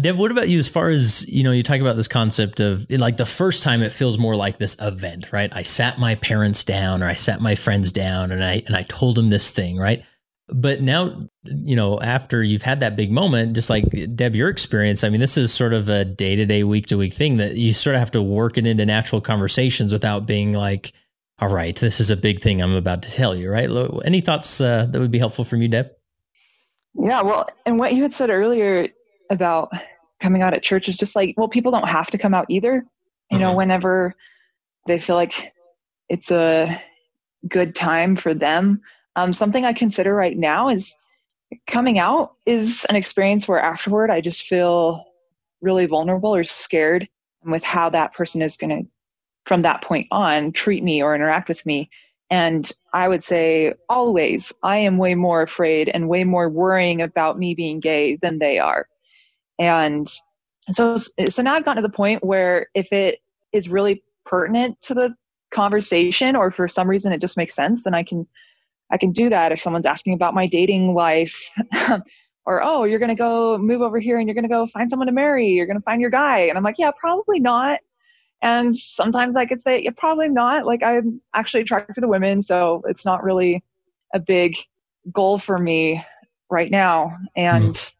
[0.00, 2.86] Deb, what about you as far as, you know, you talk about this concept of
[2.90, 5.54] like the first time it feels more like this event, right?
[5.54, 8.84] I sat my parents down or I sat my friends down and I and I
[8.84, 10.02] told them this thing, right?
[10.54, 13.84] But now, you know, after you've had that big moment, just like
[14.14, 16.96] Deb, your experience, I mean, this is sort of a day to day, week to
[16.96, 20.52] week thing that you sort of have to work it into natural conversations without being
[20.52, 20.92] like,
[21.38, 23.68] all right, this is a big thing I'm about to tell you, right?
[24.04, 25.90] Any thoughts uh, that would be helpful from you, Deb?
[26.94, 28.88] Yeah, well, and what you had said earlier,
[29.32, 29.72] about
[30.20, 32.84] coming out at church is just like, well, people don't have to come out either.
[33.30, 33.56] You know, mm-hmm.
[33.56, 34.14] whenever
[34.86, 35.52] they feel like
[36.08, 36.80] it's a
[37.48, 38.82] good time for them.
[39.16, 40.96] Um, something I consider right now is
[41.66, 45.04] coming out is an experience where afterward I just feel
[45.60, 47.08] really vulnerable or scared
[47.44, 48.90] with how that person is going to,
[49.44, 51.90] from that point on, treat me or interact with me.
[52.30, 57.38] And I would say always, I am way more afraid and way more worrying about
[57.38, 58.86] me being gay than they are.
[59.58, 60.10] And
[60.70, 63.18] so, so now I've gotten to the point where if it
[63.52, 65.14] is really pertinent to the
[65.50, 68.26] conversation or for some reason it just makes sense, then I can,
[68.92, 69.50] I can do that.
[69.52, 71.50] If someone's asking about my dating life
[72.46, 74.88] or, oh, you're going to go move over here and you're going to go find
[74.90, 76.40] someone to marry, you're going to find your guy.
[76.40, 77.80] And I'm like, yeah, probably not.
[78.42, 80.66] And sometimes I could say, yeah, probably not.
[80.66, 82.42] Like I'm actually attracted to women.
[82.42, 83.64] So it's not really
[84.12, 84.56] a big
[85.10, 86.04] goal for me
[86.50, 87.16] right now.
[87.34, 87.92] And, mm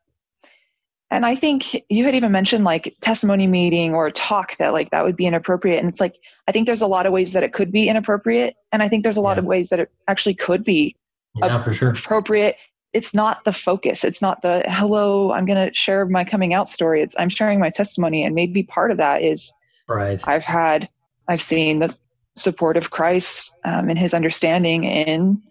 [1.12, 5.04] and I think you had even mentioned like testimony meeting or talk that like that
[5.04, 5.78] would be inappropriate.
[5.78, 6.16] And it's like,
[6.48, 8.56] I think there's a lot of ways that it could be inappropriate.
[8.72, 9.40] And I think there's a lot yeah.
[9.40, 10.96] of ways that it actually could be
[11.36, 11.90] yeah, for sure.
[11.90, 12.56] appropriate.
[12.94, 14.04] It's not the focus.
[14.04, 17.02] It's not the, hello, I'm going to share my coming out story.
[17.02, 18.24] It's I'm sharing my testimony.
[18.24, 19.52] And maybe part of that is
[19.88, 20.20] right.
[20.26, 20.88] I've had,
[21.28, 21.94] I've seen the
[22.36, 25.42] support of Christ um, and his understanding in,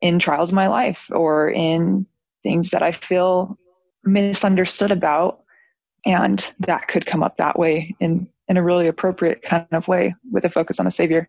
[0.00, 2.04] in trials of my life or in
[2.42, 3.56] things that I feel
[4.04, 5.40] misunderstood about
[6.06, 10.14] and that could come up that way in in a really appropriate kind of way
[10.30, 11.28] with a focus on the savior.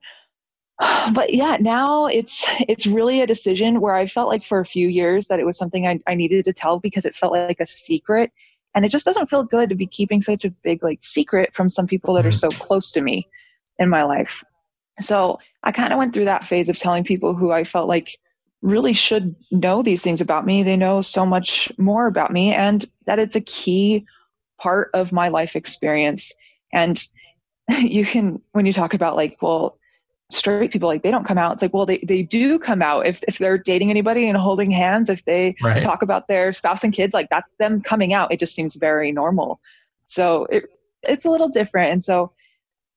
[1.13, 4.87] But yeah now it's it's really a decision where i felt like for a few
[4.87, 7.67] years that it was something I, I needed to tell because it felt like a
[7.67, 8.31] secret.
[8.73, 11.69] And it just doesn't feel good to be keeping such a big like secret from
[11.69, 12.61] some people that are so mm-hmm.
[12.61, 13.27] close to me
[13.79, 14.43] in my life.
[14.99, 18.17] So i kind of went through that phase of telling people who i felt like
[18.65, 20.63] really should know these things about me.
[20.63, 24.05] They know so much more about me, and that it's a key
[24.59, 26.33] part of my life experience.
[26.73, 27.01] And
[27.79, 29.77] you can, when you talk about like, well,
[30.31, 33.05] straight people like they don't come out it's like well they, they do come out
[33.05, 35.83] if, if they're dating anybody and holding hands if they right.
[35.83, 39.11] talk about their spouse and kids like that's them coming out it just seems very
[39.11, 39.59] normal
[40.07, 40.63] so it,
[41.03, 42.31] it's a little different and so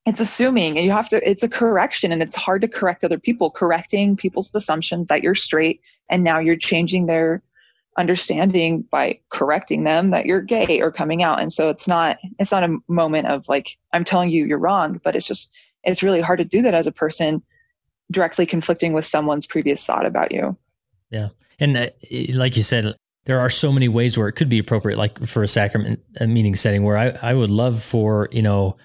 [0.08, 3.18] it's assuming and you have to it's a correction and it's hard to correct other
[3.18, 7.42] people correcting people's assumptions that you're straight and now you're changing their
[7.96, 12.52] understanding by correcting them that you're gay or coming out and so it's not it's
[12.52, 15.52] not a moment of like i'm telling you you're wrong but it's just
[15.84, 17.42] it's really hard to do that as a person
[18.10, 20.56] directly conflicting with someone's previous thought about you.
[21.10, 21.28] Yeah.
[21.60, 21.88] And uh,
[22.34, 22.94] like you said,
[23.24, 26.26] there are so many ways where it could be appropriate, like for a sacrament a
[26.26, 28.76] meeting setting, where I, I would love for, you know,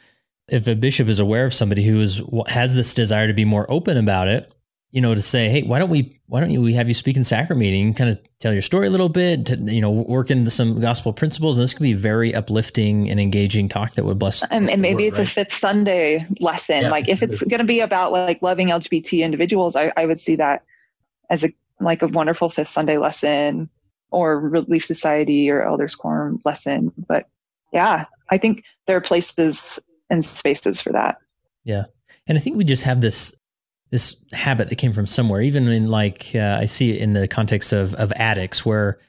[0.50, 3.66] if a bishop is aware of somebody who is has this desire to be more
[3.70, 4.54] open about it,
[4.92, 7.18] you know, to say, hey, why don't we why don't you we have you speak
[7.18, 10.30] in sacrament meeting, kind of tell your story a little bit, to, you know, work
[10.30, 14.20] into some gospel principles, and this could be very uplifting and engaging talk that would
[14.20, 14.44] bless.
[14.52, 15.28] And, and maybe it's right?
[15.28, 16.82] a fifth Sunday lesson.
[16.82, 20.20] Yeah, like if it's going to be about like loving LGBT individuals, I, I would
[20.20, 20.64] see that
[21.30, 23.70] as a like a wonderful fifth Sunday lesson
[24.12, 26.92] or Relief Society or Elders Quorum lesson.
[27.08, 27.28] But
[27.72, 29.80] yeah, I think there are places
[30.14, 31.18] and spaces for that.
[31.66, 31.84] Yeah.
[32.28, 33.36] And I think we just have this
[33.92, 35.42] this habit that came from somewhere.
[35.42, 39.00] Even in like uh, I see it in the context of of addicts, where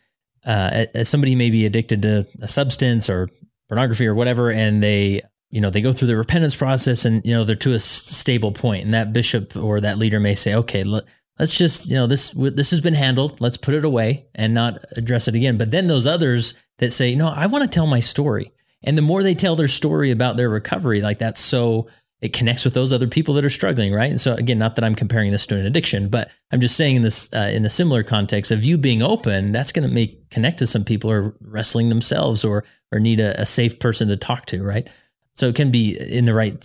[0.44, 3.30] uh, as somebody may be addicted to a substance or
[3.68, 7.32] pornography or whatever, and they you know they go through the repentance process, and you
[7.32, 10.84] know they're to a stable point, and that bishop or that leader may say, okay,
[10.84, 11.04] let,
[11.38, 13.40] let's just you know this this has been handled.
[13.40, 15.56] Let's put it away and not address it again.
[15.56, 18.52] But then those others that say, no, I want to tell my story.
[18.84, 21.88] And the more they tell their story about their recovery, like that's so
[22.20, 24.08] it connects with those other people that are struggling, right?
[24.08, 26.96] And so again, not that I'm comparing this to an addiction, but I'm just saying
[26.96, 30.30] in this uh, in a similar context of you being open, that's going to make
[30.30, 34.16] connect to some people are wrestling themselves or or need a, a safe person to
[34.16, 34.88] talk to, right?
[35.34, 36.62] So it can be in the right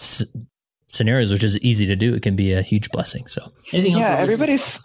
[0.89, 2.13] scenarios, which is easy to do.
[2.13, 3.27] It can be a huge blessing.
[3.27, 4.81] So yeah, everybody's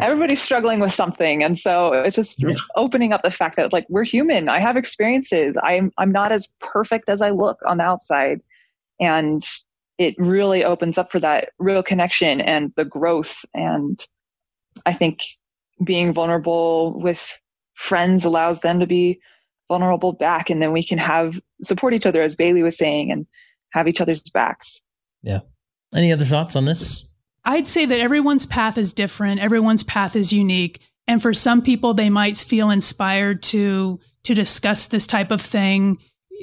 [0.00, 2.54] everybody's struggling with something, and so it's just yeah.
[2.76, 4.48] opening up the fact that like we're human.
[4.48, 5.56] I have experiences.
[5.62, 8.40] I'm I'm not as perfect as I look on the outside,
[9.00, 9.42] and
[9.98, 13.44] it really opens up for that real connection and the growth.
[13.54, 14.04] And
[14.84, 15.22] I think
[15.82, 17.38] being vulnerable with
[17.74, 19.20] friends allows them to be
[19.68, 20.50] vulnerable back.
[20.50, 23.26] And then we can have support each other, as Bailey was saying, and
[23.70, 24.80] have each other's backs.
[25.24, 25.40] Yeah.
[25.92, 27.06] Any other thoughts on this?
[27.44, 29.40] I'd say that everyone's path is different.
[29.40, 30.80] Everyone's path is unique.
[31.06, 35.98] And for some people, they might feel inspired to to discuss this type of thing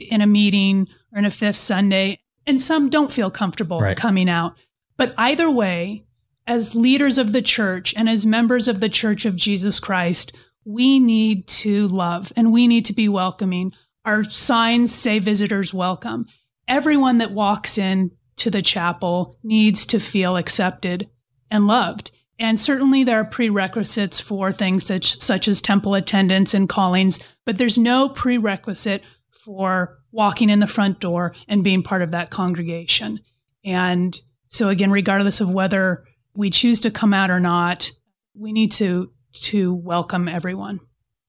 [0.09, 3.97] in a meeting or in a fifth Sunday and some don't feel comfortable right.
[3.97, 4.57] coming out.
[4.97, 6.05] But either way,
[6.47, 10.99] as leaders of the church and as members of the Church of Jesus Christ, we
[10.99, 13.73] need to love and we need to be welcoming.
[14.05, 16.25] Our signs say visitors welcome.
[16.67, 18.11] Everyone that walks in
[18.41, 21.07] to the chapel needs to feel accepted
[21.51, 22.11] and loved.
[22.39, 27.59] And certainly there are prerequisites for things such, such as temple attendance and callings, but
[27.59, 33.19] there's no prerequisite for walking in the front door and being part of that congregation.
[33.63, 37.91] And so again, regardless of whether we choose to come out or not,
[38.33, 40.79] we need to to welcome everyone.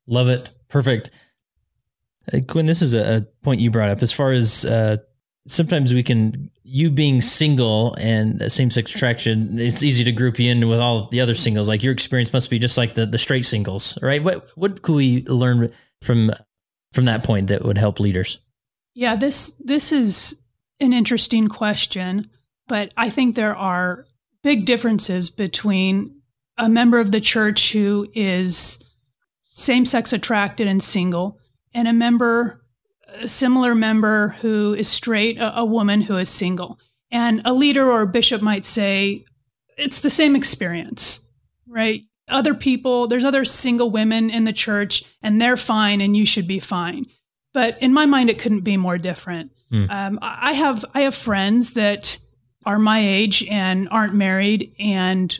[0.06, 0.50] Love it.
[0.68, 1.10] Perfect.
[2.32, 4.96] Uh, Quinn, this is a, a, point you brought up as far as uh,
[5.47, 10.51] sometimes we can you being single and same sex attraction it's easy to group you
[10.51, 11.68] in with all the other singles.
[11.68, 14.22] Like your experience must be just like the, the straight singles right?
[14.22, 15.70] What what could we learn
[16.03, 16.30] from
[16.93, 18.38] from that point that would help leaders?
[18.95, 20.43] Yeah, this this is
[20.80, 22.26] an interesting question,
[22.68, 24.07] but I think there are
[24.43, 26.20] big differences between
[26.59, 28.82] a member of the church who is
[29.40, 31.38] same-sex attracted and single
[31.74, 32.61] and a member
[33.20, 36.78] a similar member who is straight, a, a woman who is single.
[37.10, 39.24] And a leader or a bishop might say
[39.76, 41.20] it's the same experience,
[41.66, 42.02] right?
[42.28, 46.46] Other people, there's other single women in the church and they're fine and you should
[46.46, 47.06] be fine.
[47.52, 49.52] But in my mind, it couldn't be more different.
[49.72, 49.90] Mm.
[49.90, 52.18] Um, I have I have friends that
[52.64, 55.38] are my age and aren't married and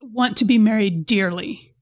[0.00, 1.74] want to be married dearly,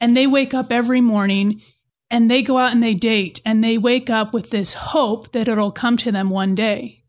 [0.00, 1.62] and they wake up every morning
[2.10, 5.48] and they go out and they date and they wake up with this hope that
[5.48, 7.04] it'll come to them one day.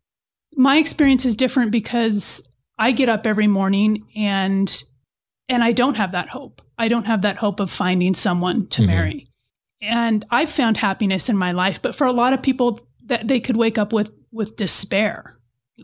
[0.56, 2.48] My experience is different because
[2.78, 4.84] I get up every morning and
[5.50, 6.62] and I don't have that hope.
[6.78, 8.92] I don't have that hope of finding someone to mm-hmm.
[8.92, 9.28] marry.
[9.82, 13.40] And I've found happiness in my life, but for a lot of people that they
[13.40, 15.38] could wake up with with despair,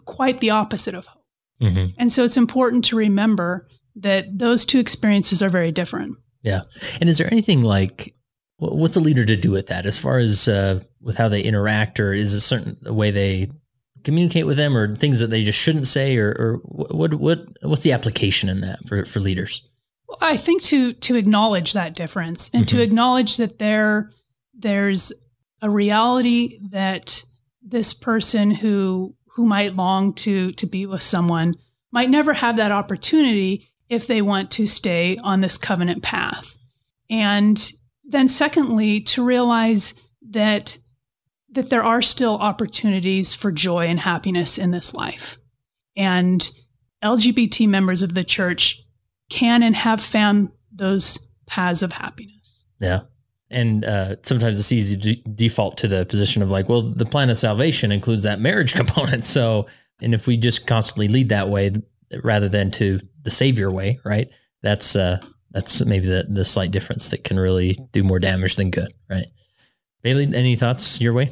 [0.05, 1.23] quite the opposite of hope.
[1.61, 1.95] Mm-hmm.
[1.97, 6.17] And so it's important to remember that those two experiences are very different.
[6.43, 6.61] Yeah.
[7.01, 8.13] And is there anything like
[8.57, 11.99] what's a leader to do with that as far as uh, with how they interact
[11.99, 13.49] or is a certain way they
[14.03, 17.83] communicate with them or things that they just shouldn't say or, or what, what, what's
[17.83, 19.61] the application in that for, for leaders?
[20.21, 22.77] I think to to acknowledge that difference and mm-hmm.
[22.77, 24.11] to acknowledge that there
[24.53, 25.11] there's
[25.61, 27.23] a reality that
[27.61, 31.53] this person who who might long to to be with someone
[31.91, 36.57] might never have that opportunity if they want to stay on this covenant path.
[37.09, 37.71] And
[38.07, 39.93] then secondly to realize
[40.29, 40.77] that
[41.51, 45.37] that there are still opportunities for joy and happiness in this life.
[45.95, 46.49] And
[47.03, 48.83] LGBT members of the church
[49.29, 52.65] can and have found those paths of happiness.
[52.79, 53.01] Yeah.
[53.49, 57.29] And uh, sometimes it's easy to default to the position of like, well, the plan
[57.29, 59.25] of salvation includes that marriage component.
[59.25, 59.67] So,
[60.01, 61.71] and if we just constantly lead that way
[62.23, 64.29] rather than to the savior way, right?
[64.61, 65.19] That's uh,
[65.57, 69.25] that's maybe the the slight difference that can really do more damage than good, right?
[70.03, 71.31] Bailey, any thoughts your way?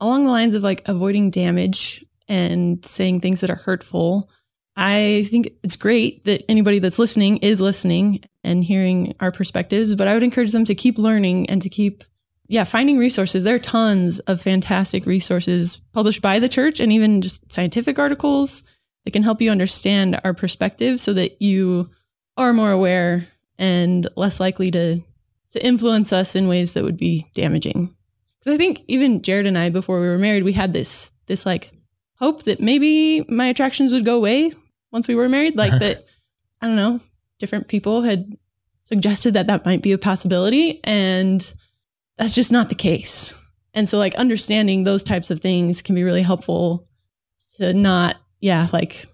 [0.00, 4.30] Along the lines of like avoiding damage and saying things that are hurtful.
[4.74, 10.08] I think it's great that anybody that's listening is listening and hearing our perspectives, but
[10.08, 12.04] I would encourage them to keep learning and to keep,
[12.46, 13.44] yeah, finding resources.
[13.44, 18.62] There are tons of fantastic resources published by the church and even just scientific articles
[19.04, 21.90] that can help you understand our perspective so that you
[22.38, 23.26] are more aware
[23.58, 25.00] and less likely to
[25.50, 27.94] to influence us in ways that would be damaging.
[28.38, 31.44] Because I think even Jared and I, before we were married, we had this this
[31.46, 31.72] like
[32.14, 34.52] hope that maybe my attractions would go away
[34.92, 35.56] once we were married.
[35.56, 36.04] Like that,
[36.60, 37.00] I don't know,
[37.38, 38.36] different people had
[38.78, 41.40] suggested that that might be a possibility, and
[42.16, 43.38] that's just not the case.
[43.74, 46.88] And so, like understanding those types of things can be really helpful
[47.56, 49.06] to not, yeah, like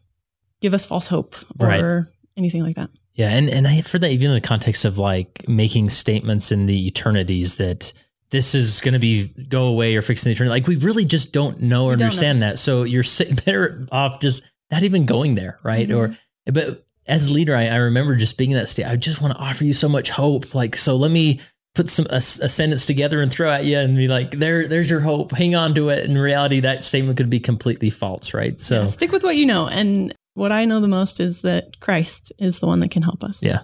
[0.61, 2.05] give us false hope or right.
[2.37, 2.91] anything like that.
[3.15, 6.67] Yeah, and and I for that even in the context of like making statements in
[6.67, 7.93] the eternities that
[8.31, 10.51] this is going to be go away or fixing the eternity.
[10.51, 12.49] Like we really just don't know or understand know.
[12.49, 12.59] that.
[12.59, 13.05] So you're
[13.47, 15.89] better off just not even going there, right?
[15.89, 15.97] Mm-hmm.
[15.97, 18.87] Or but as a leader, I, I, remember just being in that state.
[18.87, 20.55] I just want to offer you so much hope.
[20.55, 21.41] Like so, let me
[21.75, 24.89] put some a, a, sentence together and throw at you and be like, there, there's
[24.89, 25.33] your hope.
[25.33, 26.05] Hang on to it.
[26.05, 28.61] In reality, that statement could be completely false, right?
[28.61, 31.81] So yeah, stick with what you know and what I know the most is that
[31.81, 33.43] Christ is the one that can help us.
[33.43, 33.61] Yeah.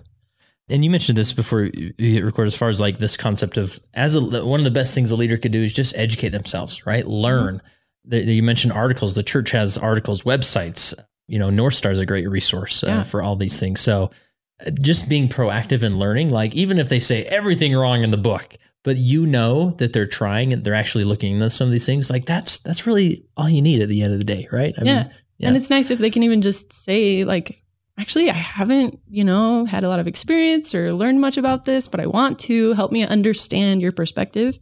[0.68, 3.78] And you mentioned this before you hit record, as far as like this concept of
[3.94, 6.86] as a, one of the best things a leader could do is just educate themselves,
[6.86, 7.04] right?
[7.06, 7.56] Learn.
[7.56, 8.10] Mm-hmm.
[8.10, 9.14] The, you mentioned articles.
[9.14, 10.94] The church has articles, websites.
[11.26, 13.02] You know, North Star is a great resource uh, yeah.
[13.02, 13.80] for all these things.
[13.80, 14.10] So,
[14.64, 18.16] uh, just being proactive and learning, like even if they say everything wrong in the
[18.16, 21.86] book, but you know that they're trying and they're actually looking into some of these
[21.86, 24.74] things, like that's that's really all you need at the end of the day, right?
[24.78, 25.02] I yeah.
[25.02, 25.48] Mean, yeah.
[25.48, 27.64] And it's nice if they can even just say, like,
[27.98, 31.88] actually, I haven't, you know, had a lot of experience or learned much about this,
[31.88, 34.58] but I want to help me understand your perspective.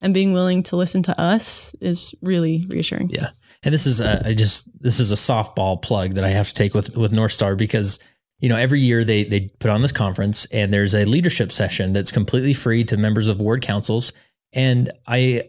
[0.00, 3.10] And being willing to listen to us is really reassuring.
[3.10, 3.30] Yeah.
[3.62, 6.54] And this is a, I just this is a softball plug that I have to
[6.54, 7.98] take with with North Star because
[8.38, 11.94] you know every year they they put on this conference and there's a leadership session
[11.94, 14.12] that's completely free to members of ward councils
[14.52, 15.44] and I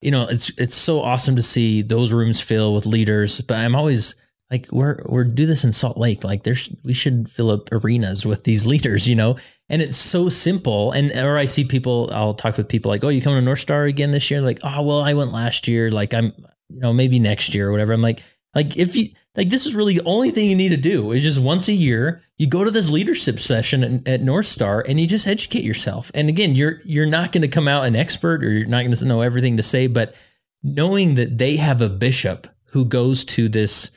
[0.00, 3.40] you know, it's it's so awesome to see those rooms fill with leaders.
[3.40, 4.14] But I'm always
[4.50, 6.22] like, we're we're do this in Salt Lake.
[6.22, 9.36] Like, there's we should fill up arenas with these leaders, you know.
[9.68, 10.92] And it's so simple.
[10.92, 13.60] And or I see people, I'll talk with people like, oh, you coming to North
[13.60, 14.40] Star again this year?
[14.40, 15.90] Like, oh, well, I went last year.
[15.90, 16.32] Like, I'm,
[16.68, 17.92] you know, maybe next year or whatever.
[17.92, 18.20] I'm like,
[18.56, 21.22] like if you like this is really the only thing you need to do is
[21.22, 24.98] just once a year you go to this leadership session at, at North Star and
[24.98, 26.10] you just educate yourself.
[26.14, 28.92] And again, you're you're not going to come out an expert or you're not going
[28.92, 30.14] to know everything to say, but
[30.62, 33.90] knowing that they have a bishop who goes to this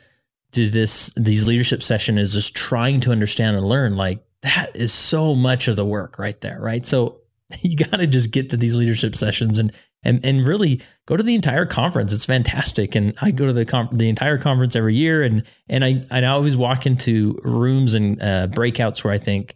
[0.52, 4.92] to this these leadership session is just trying to understand and learn like that is
[4.92, 6.84] so much of the work right there, right?
[6.84, 7.20] So
[7.62, 9.72] you got to just get to these leadership sessions and
[10.02, 12.12] and and really go to the entire conference.
[12.12, 15.84] It's fantastic, and I go to the com- the entire conference every year, and and
[15.84, 19.54] I I always walk into rooms and uh, breakouts where I think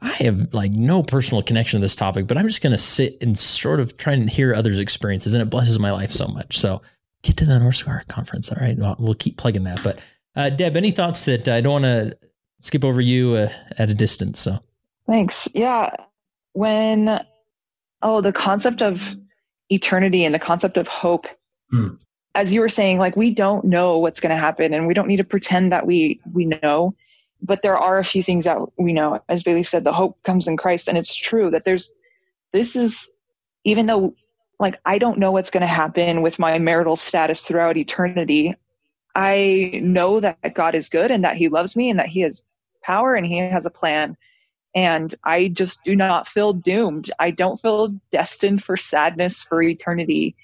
[0.00, 3.16] I have like no personal connection to this topic, but I'm just going to sit
[3.22, 6.58] and sort of try and hear others' experiences, and it blesses my life so much.
[6.58, 6.82] So
[7.22, 8.76] get to the North Star conference, all right?
[8.98, 9.82] We'll, keep plugging that.
[9.82, 9.98] But
[10.34, 12.18] uh, Deb, any thoughts that I don't want to
[12.60, 14.38] skip over you uh, at a distance?
[14.38, 14.58] So
[15.06, 15.48] thanks.
[15.54, 15.90] Yeah,
[16.52, 17.24] when
[18.02, 19.16] oh the concept of
[19.70, 21.26] eternity and the concept of hope.
[21.72, 22.00] Mm.
[22.34, 25.08] As you were saying, like we don't know what's going to happen and we don't
[25.08, 26.94] need to pretend that we we know,
[27.42, 29.20] but there are a few things that we know.
[29.28, 31.90] As Bailey said, the hope comes in Christ and it's true that there's
[32.52, 33.08] this is
[33.64, 34.14] even though
[34.60, 38.54] like I don't know what's going to happen with my marital status throughout eternity,
[39.14, 42.42] I know that God is good and that he loves me and that he has
[42.82, 44.16] power and he has a plan
[44.76, 47.10] and I just do not feel doomed.
[47.18, 50.36] I don't feel destined for sadness for eternity.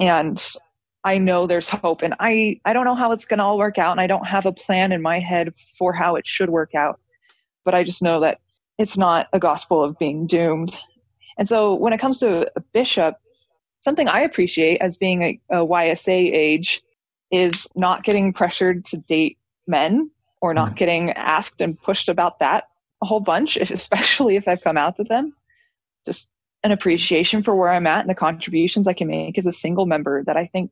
[0.00, 0.44] And
[1.04, 3.78] I know there's hope and I I don't know how it's going to all work
[3.78, 6.74] out and I don't have a plan in my head for how it should work
[6.74, 6.98] out.
[7.64, 8.40] But I just know that
[8.76, 10.76] it's not a gospel of being doomed.
[11.38, 13.18] And so when it comes to a bishop,
[13.82, 16.82] something I appreciate as being a, a YSA age
[17.30, 19.38] is not getting pressured to date
[19.68, 20.76] men or not mm.
[20.76, 22.64] getting asked and pushed about that
[23.04, 25.34] a whole bunch, especially if I've come out to them.
[26.04, 26.30] Just
[26.64, 29.86] an appreciation for where I'm at and the contributions I can make as a single
[29.86, 30.70] member that I think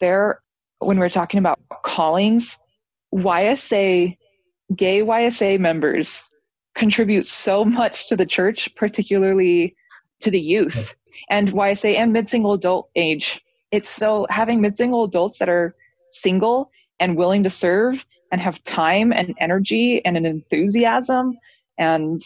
[0.00, 0.40] there,
[0.80, 2.58] when we're talking about callings,
[3.14, 4.16] YSA
[4.76, 6.28] gay YSA members
[6.74, 9.74] contribute so much to the church, particularly
[10.20, 10.94] to the youth
[11.30, 13.42] and YSA and mid single adult age.
[13.70, 15.74] It's so having mid single adults that are
[16.10, 16.70] single
[17.00, 21.36] and willing to serve and have time and energy and an enthusiasm.
[21.78, 22.22] And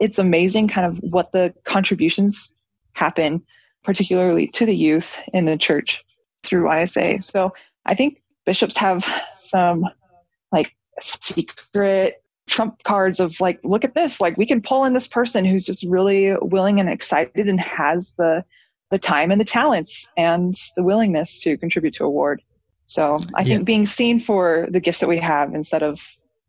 [0.00, 2.54] it's amazing kind of what the contributions
[2.92, 3.42] happen,
[3.84, 6.04] particularly to the youth in the church
[6.42, 7.22] through YSA.
[7.22, 7.52] So
[7.86, 9.06] I think bishops have
[9.38, 9.84] some
[10.52, 15.08] like secret trump cards of like look at this like we can pull in this
[15.08, 18.44] person who's just really willing and excited and has the
[18.90, 22.40] the time and the talents and the willingness to contribute to a ward
[22.86, 23.56] so i yeah.
[23.56, 26.00] think being seen for the gifts that we have instead of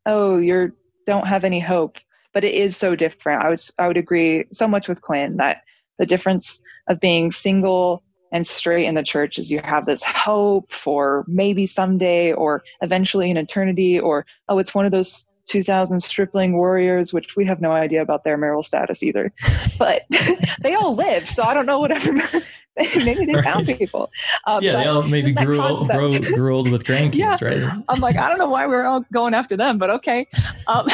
[0.06, 0.72] oh you're
[1.08, 1.98] don't have any hope
[2.34, 5.64] but it is so different i was i would agree so much with quinn that
[6.00, 10.72] the difference of being single and straight in the church is you have this hope
[10.72, 16.54] for maybe someday or eventually in eternity or oh it's one of those 2000 stripling
[16.54, 19.34] warriors, which we have no idea about their marital status either.
[19.80, 20.06] But
[20.62, 22.12] they all live, so I don't know whatever.
[22.78, 23.44] maybe they right.
[23.44, 24.10] found people.
[24.48, 27.36] Um, yeah, they all maybe grew old, grew, grew old with grandkids, yeah.
[27.40, 27.84] right?
[27.88, 30.26] I'm like, I don't know why we're all going after them, but okay.
[30.66, 30.88] Um,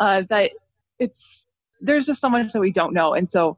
[0.00, 0.50] uh, that
[0.98, 1.46] it's
[1.80, 3.56] there's just so much that we don't know, and so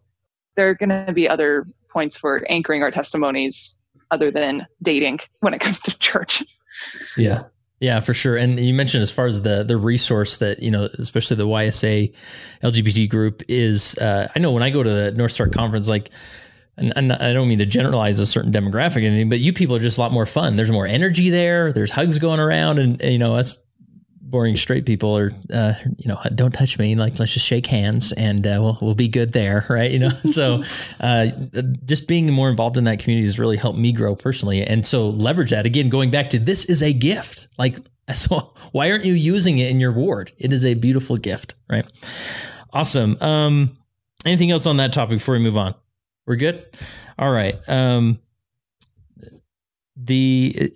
[0.54, 3.78] there are going to be other points for anchoring our testimonies
[4.10, 6.44] other than dating when it comes to church.
[7.16, 7.44] Yeah.
[7.80, 8.36] Yeah, for sure.
[8.36, 12.14] And you mentioned as far as the the resource that you know, especially the YSA
[12.62, 13.98] LGBT group is.
[13.98, 16.10] Uh, I know when I go to the North Star conference, like,
[16.76, 19.74] and, and, I don't mean to generalize a certain demographic, or anything, but you people
[19.74, 20.54] are just a lot more fun.
[20.54, 21.72] There's more energy there.
[21.72, 23.60] There's hugs going around, and, and you know, us
[24.32, 26.96] boring straight people are, uh, you know, don't touch me.
[26.96, 29.66] Like, let's just shake hands and uh, we'll, we'll be good there.
[29.72, 29.90] Right.
[29.90, 30.62] You know, so
[31.00, 31.28] uh,
[31.86, 34.62] just being more involved in that community has really helped me grow personally.
[34.62, 37.48] And so leverage that again, going back to this is a gift.
[37.58, 37.76] Like,
[38.14, 40.32] so why aren't you using it in your ward?
[40.36, 41.54] It is a beautiful gift.
[41.70, 41.86] Right.
[42.72, 43.16] Awesome.
[43.20, 43.78] Um,
[44.26, 45.74] anything else on that topic before we move on?
[46.26, 46.66] We're good.
[47.18, 47.56] All right.
[47.68, 48.18] Um,
[49.96, 50.72] the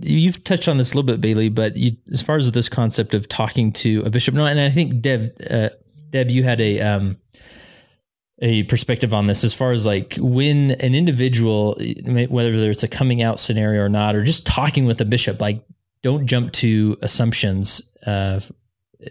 [0.00, 3.14] you've touched on this a little bit, Bailey, but you, as far as this concept
[3.14, 5.68] of talking to a bishop, no, and I think Deb, uh,
[6.10, 7.18] Deb, you had a um,
[8.40, 13.22] a perspective on this as far as like when an individual, whether it's a coming
[13.22, 15.62] out scenario or not, or just talking with a bishop, like
[16.02, 18.40] don't jump to assumptions uh,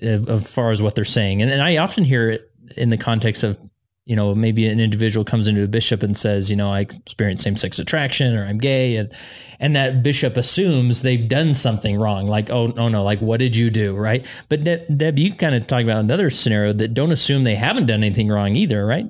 [0.02, 3.44] as far as what they're saying, and, and I often hear it in the context
[3.44, 3.60] of
[4.06, 7.42] you know, maybe an individual comes into a bishop and says, you know, I experience
[7.42, 8.98] same sex attraction or I'm gay.
[8.98, 9.12] And,
[9.60, 12.28] and that bishop assumes they've done something wrong.
[12.28, 13.96] Like, oh, no, no, like, what did you do?
[13.96, 14.26] Right.
[14.50, 17.86] But De- Deb, you kind of talk about another scenario that don't assume they haven't
[17.86, 18.86] done anything wrong either.
[18.86, 19.10] Right.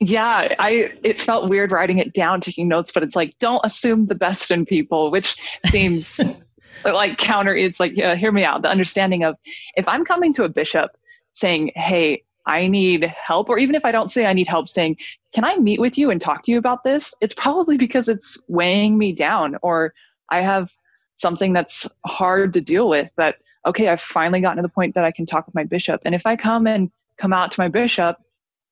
[0.00, 4.06] Yeah, I it felt weird writing it down, taking notes, but it's like don't assume
[4.06, 5.36] the best in people, which
[5.66, 6.20] seems
[6.84, 7.54] like counter.
[7.54, 8.62] It's like uh, hear me out.
[8.62, 9.36] The understanding of
[9.76, 10.90] if I'm coming to a bishop
[11.34, 14.96] saying, "Hey, I need help, or even if I don't say I need help, saying,
[15.32, 17.14] Can I meet with you and talk to you about this?
[17.20, 19.94] It's probably because it's weighing me down, or
[20.30, 20.72] I have
[21.16, 23.36] something that's hard to deal with that,
[23.66, 26.02] okay, I've finally gotten to the point that I can talk with my bishop.
[26.04, 28.16] And if I come and come out to my bishop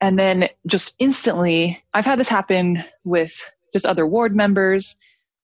[0.00, 3.40] and then just instantly, I've had this happen with
[3.72, 4.96] just other ward members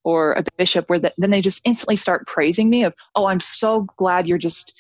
[0.03, 3.41] or a bishop where the, then they just instantly start praising me of, oh, I'm
[3.41, 4.74] so glad you're just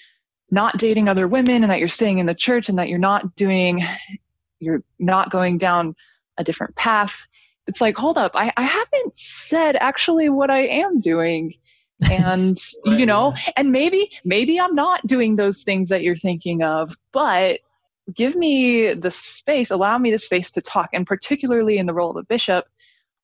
[0.50, 3.34] not dating other women and that you're staying in the church and that you're not
[3.36, 3.84] doing
[4.60, 5.94] you're not going down
[6.38, 7.26] a different path.
[7.66, 8.32] It's like hold up.
[8.34, 11.54] I, I haven't said actually what i am doing.
[12.10, 13.52] And right, you know yeah.
[13.56, 17.60] and maybe maybe i'm not doing those things that you're thinking of but
[18.12, 22.10] give me the space allow me the space to talk and particularly in the role
[22.10, 22.66] of a bishop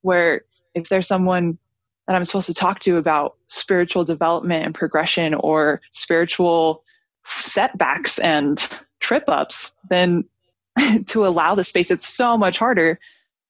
[0.00, 1.58] where if there's someone
[2.06, 6.82] that i'm supposed to talk to about spiritual development and progression or spiritual
[7.24, 8.68] setbacks and
[9.00, 10.24] trip ups than
[11.06, 11.90] to allow the space.
[11.90, 12.98] It's so much harder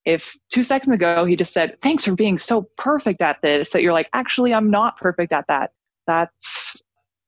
[0.05, 3.83] if two seconds ago he just said, Thanks for being so perfect at this, that
[3.83, 5.73] you're like, Actually, I'm not perfect at that.
[6.07, 6.83] That's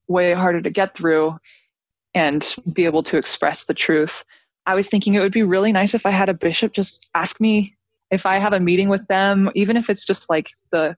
[0.09, 1.39] way harder to get through
[2.15, 4.25] and be able to express the truth.
[4.67, 7.41] I was thinking it would be really nice if I had a bishop just ask
[7.41, 7.77] me
[8.11, 10.97] if I have a meeting with them, even if it's just like the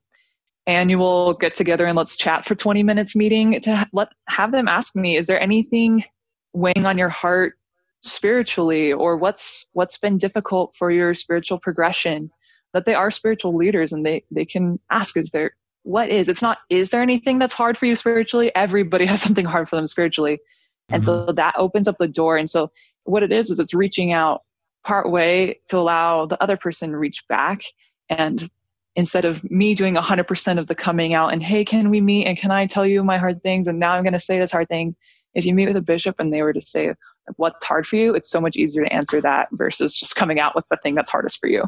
[0.66, 4.96] annual get together and let's chat for 20 minutes meeting to let have them ask
[4.96, 6.04] me is there anything
[6.52, 7.54] weighing on your heart
[8.02, 12.30] spiritually or what's what's been difficult for your spiritual progression?
[12.72, 15.52] That they are spiritual leaders and they they can ask is there
[15.82, 18.50] what is it's not is there anything that's hard for you spiritually?
[18.54, 20.40] Everybody has something hard for them spiritually.
[20.88, 21.26] And mm-hmm.
[21.26, 22.36] so that opens up the door.
[22.36, 22.70] And so
[23.04, 24.42] what it is is it's reaching out
[24.84, 27.62] part way to allow the other person reach back
[28.08, 28.48] and
[28.96, 32.26] instead of me doing 100% of the coming out and hey can we meet?
[32.26, 33.68] And can i tell you my hard things?
[33.68, 34.96] And now i'm going to say this hard thing.
[35.34, 36.94] If you meet with a bishop and they were to say
[37.36, 38.14] what's hard for you?
[38.14, 41.10] It's so much easier to answer that versus just coming out with the thing that's
[41.10, 41.64] hardest for you.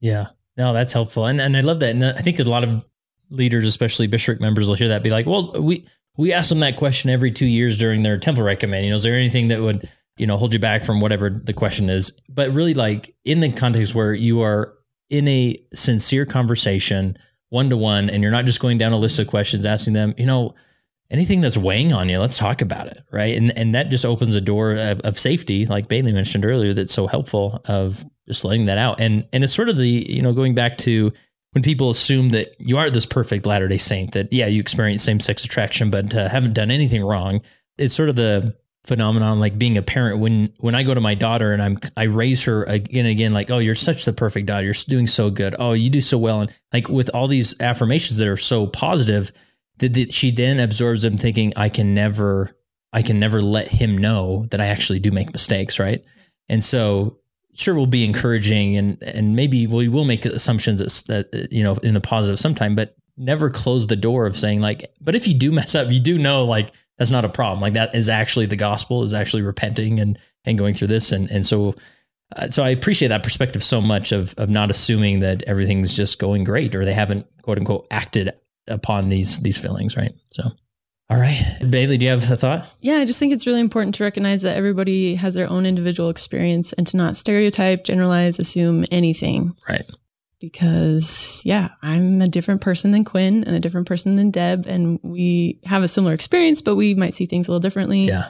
[0.00, 0.26] Yeah.
[0.56, 1.26] No that's helpful.
[1.26, 1.90] And, and i love that.
[1.90, 2.84] And i think a lot of
[3.30, 5.84] leaders especially bishopric members will hear that be like well we
[6.16, 9.02] we ask them that question every two years during their temple recommend you know is
[9.02, 12.12] there anything that would you know hold you back from whatever the question is?
[12.28, 14.74] But really like in the context where you are
[15.10, 17.16] in a sincere conversation
[17.50, 20.14] one to one and you're not just going down a list of questions asking them
[20.16, 20.54] you know
[21.10, 23.36] anything that's weighing on you let's talk about it right?
[23.36, 26.92] And and that just opens a door of, of safety like bailey mentioned earlier that's
[26.92, 29.00] so helpful of just letting that out.
[29.00, 31.12] And and it's sort of the you know going back to
[31.52, 35.02] when people assume that you are this perfect latter day saint that yeah you experience
[35.02, 37.40] same sex attraction but uh, haven't done anything wrong
[37.78, 38.54] it's sort of the
[38.86, 42.04] phenomenon like being a parent when when I go to my daughter and I'm I
[42.04, 44.64] raise her again and again like oh you're such the perfect daughter.
[44.64, 45.56] You're doing so good.
[45.58, 46.42] Oh you do so well.
[46.42, 49.32] And like with all these affirmations that are so positive
[49.78, 52.52] that, that she then absorbs them thinking I can never
[52.92, 56.04] I can never let him know that I actually do make mistakes right?
[56.48, 57.18] And so
[57.54, 61.74] sure we'll be encouraging and and maybe we will make assumptions that, that you know
[61.82, 65.34] in the positive sometime but never close the door of saying like but if you
[65.34, 67.60] do mess up you do know like that's not a problem.
[67.60, 71.30] Like that is actually the gospel is actually repenting and and going through this and
[71.30, 71.74] and so
[72.34, 76.18] uh, so I appreciate that perspective so much of of not assuming that everything's just
[76.18, 78.32] going great or they haven't quote unquote acted
[78.66, 80.12] upon these these feelings, right?
[80.26, 80.44] So
[81.08, 81.58] all right.
[81.70, 82.68] Bailey, do you have a thought?
[82.80, 86.10] Yeah, I just think it's really important to recognize that everybody has their own individual
[86.10, 89.54] experience and to not stereotype, generalize, assume anything.
[89.68, 89.88] Right
[90.40, 94.98] because yeah, I'm a different person than Quinn and a different person than Deb, and
[95.02, 98.06] we have a similar experience, but we might see things a little differently.
[98.06, 98.28] Yeah.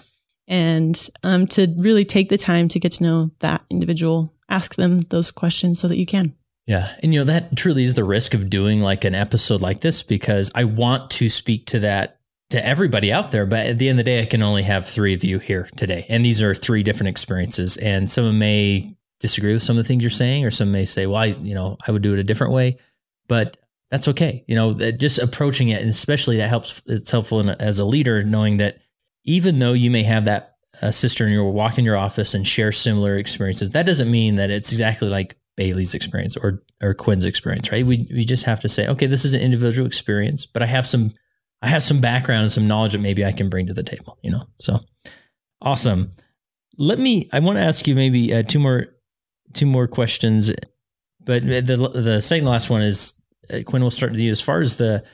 [0.49, 5.01] And um, to really take the time to get to know that individual, ask them
[5.11, 6.35] those questions so that you can.
[6.67, 6.89] Yeah.
[7.03, 10.03] And you know, that truly is the risk of doing like an episode like this
[10.03, 12.19] because I want to speak to that
[12.51, 13.47] to everybody out there.
[13.47, 15.69] But at the end of the day, I can only have three of you here
[15.77, 16.07] today.
[16.09, 17.77] And these are three different experiences.
[17.77, 21.07] And some may disagree with some of the things you're saying, or some may say,
[21.07, 22.79] well, I, you know, I would do it a different way,
[23.29, 23.57] but
[23.91, 24.45] that's okay.
[24.49, 26.83] You know, just approaching it, and especially that helps.
[26.87, 28.79] It's helpful in, as a leader knowing that
[29.25, 32.47] even though you may have that uh, sister and you walk in your office and
[32.47, 37.25] share similar experiences, that doesn't mean that it's exactly like Bailey's experience or or Quinn's
[37.25, 37.87] experience, right?
[37.87, 40.87] We we just have to say, okay, this is an individual experience, but I have
[40.87, 41.13] some
[41.63, 44.19] I have some background and some knowledge that maybe I can bring to the table,
[44.23, 44.43] you know.
[44.61, 44.79] So
[45.63, 46.13] awesome.
[46.77, 47.29] Let me.
[47.33, 48.89] I want to ask you maybe uh, two more
[49.57, 50.53] two more questions,
[51.25, 53.15] but the the second last one is
[53.53, 53.83] uh, Quinn.
[53.83, 54.31] We'll start with you.
[54.31, 55.05] As far as the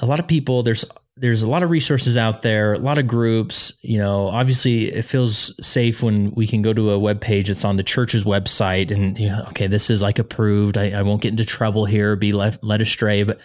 [0.00, 0.84] a lot of people, there's
[1.16, 3.72] there's a lot of resources out there, a lot of groups.
[3.82, 7.64] You know, obviously, it feels safe when we can go to a web page that's
[7.64, 10.78] on the church's website, and you know, okay, this is like approved.
[10.78, 13.22] I, I won't get into trouble here, be left led astray.
[13.24, 13.40] But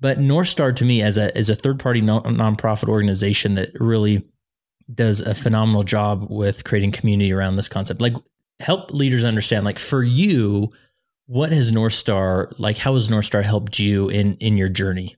[0.00, 3.70] but North Star to me, as a as a third party non, nonprofit organization that
[3.80, 4.24] really
[4.92, 8.00] does a phenomenal job with creating community around this concept.
[8.00, 8.14] Like
[8.60, 10.70] help leaders understand like for you
[11.26, 15.16] what has north star like how has north star helped you in in your journey?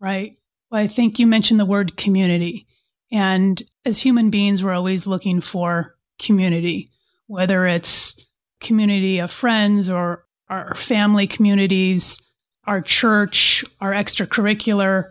[0.00, 0.36] Right.
[0.70, 2.66] Well i think you mentioned the word community.
[3.10, 6.88] And as human beings we're always looking for community
[7.26, 8.26] whether it's
[8.60, 12.18] community of friends or our family communities
[12.64, 15.10] our church our extracurricular.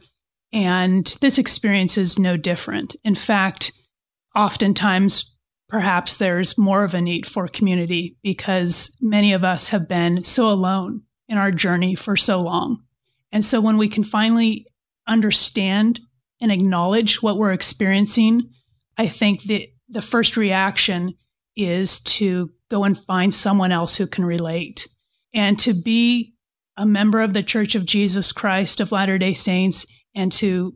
[0.53, 2.95] And this experience is no different.
[3.03, 3.72] In fact
[4.36, 5.31] oftentimes
[5.72, 10.49] perhaps there's more of a need for community because many of us have been so
[10.49, 12.84] alone in our journey for so long.
[13.32, 14.67] And so when we can finally
[15.07, 16.01] understand
[16.41, 18.49] and acknowledge what we're experiencing,
[18.97, 21.13] I think that the first reaction
[21.55, 24.89] is to go and find someone else who can relate
[25.34, 26.34] and to be
[26.76, 30.76] a member of the Church of Jesus Christ of Latter day Saints and to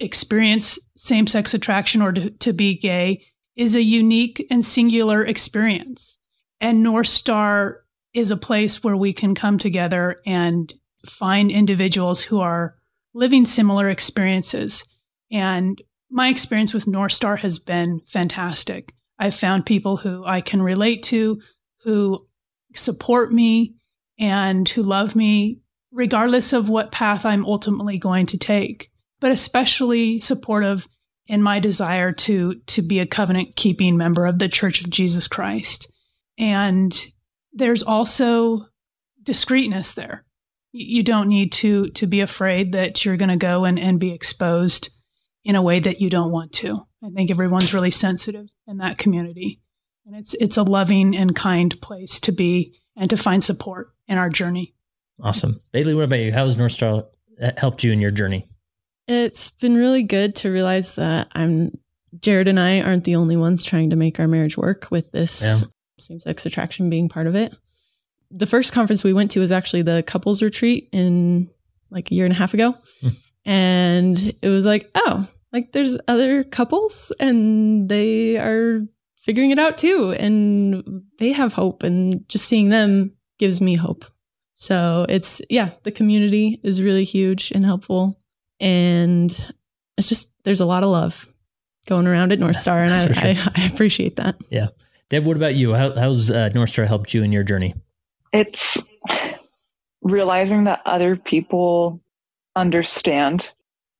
[0.00, 3.24] experience same sex attraction or to, to be gay
[3.56, 6.18] is a unique and singular experience.
[6.60, 10.72] And North Star is a place where we can come together and
[11.06, 12.76] find individuals who are
[13.12, 14.84] living similar experiences.
[15.30, 15.80] And
[16.10, 18.94] my experience with North Star has been fantastic.
[19.18, 21.40] I've found people who I can relate to,
[21.82, 22.26] who
[22.74, 23.74] support me,
[24.18, 25.60] and who love me,
[25.92, 28.90] regardless of what path I'm ultimately going to take,
[29.20, 30.88] but especially supportive
[31.26, 35.28] in my desire to to be a covenant keeping member of the Church of Jesus
[35.28, 35.90] Christ.
[36.38, 36.94] And
[37.52, 38.66] there's also
[39.22, 40.24] discreetness there.
[40.72, 44.12] You don't need to to be afraid that you're going to go and, and be
[44.12, 44.90] exposed
[45.44, 46.86] in a way that you don't want to.
[47.02, 49.60] I think everyone's really sensitive in that community.
[50.06, 54.18] And it's it's a loving and kind place to be and to find support in
[54.18, 54.74] our journey.
[55.22, 55.60] Awesome.
[55.72, 56.32] Bailey, what about you?
[56.32, 57.04] How has North Star
[57.40, 58.48] uh, helped you in your journey?
[59.06, 61.72] It's been really good to realize that I'm
[62.20, 65.42] Jared and I aren't the only ones trying to make our marriage work with this
[65.42, 65.68] yeah.
[65.98, 67.54] same sex attraction being part of it.
[68.30, 71.50] The first conference we went to was actually the couples retreat in
[71.90, 72.74] like a year and a half ago.
[73.02, 73.16] Mm.
[73.46, 78.80] And it was like, oh, like there's other couples and they are
[79.16, 80.14] figuring it out too.
[80.18, 81.82] And they have hope.
[81.82, 84.04] And just seeing them gives me hope.
[84.54, 88.20] So it's, yeah, the community is really huge and helpful.
[88.60, 89.30] And
[89.96, 91.26] it's just, there's a lot of love
[91.86, 92.80] going around at North Star.
[92.80, 93.14] And I, sure.
[93.16, 94.36] I, I, appreciate that.
[94.50, 94.68] Yeah.
[95.10, 95.74] Deb, what about you?
[95.74, 97.74] How, how's uh, North Star helped you in your journey?
[98.32, 98.86] It's
[100.02, 102.00] realizing that other people
[102.56, 103.50] understand.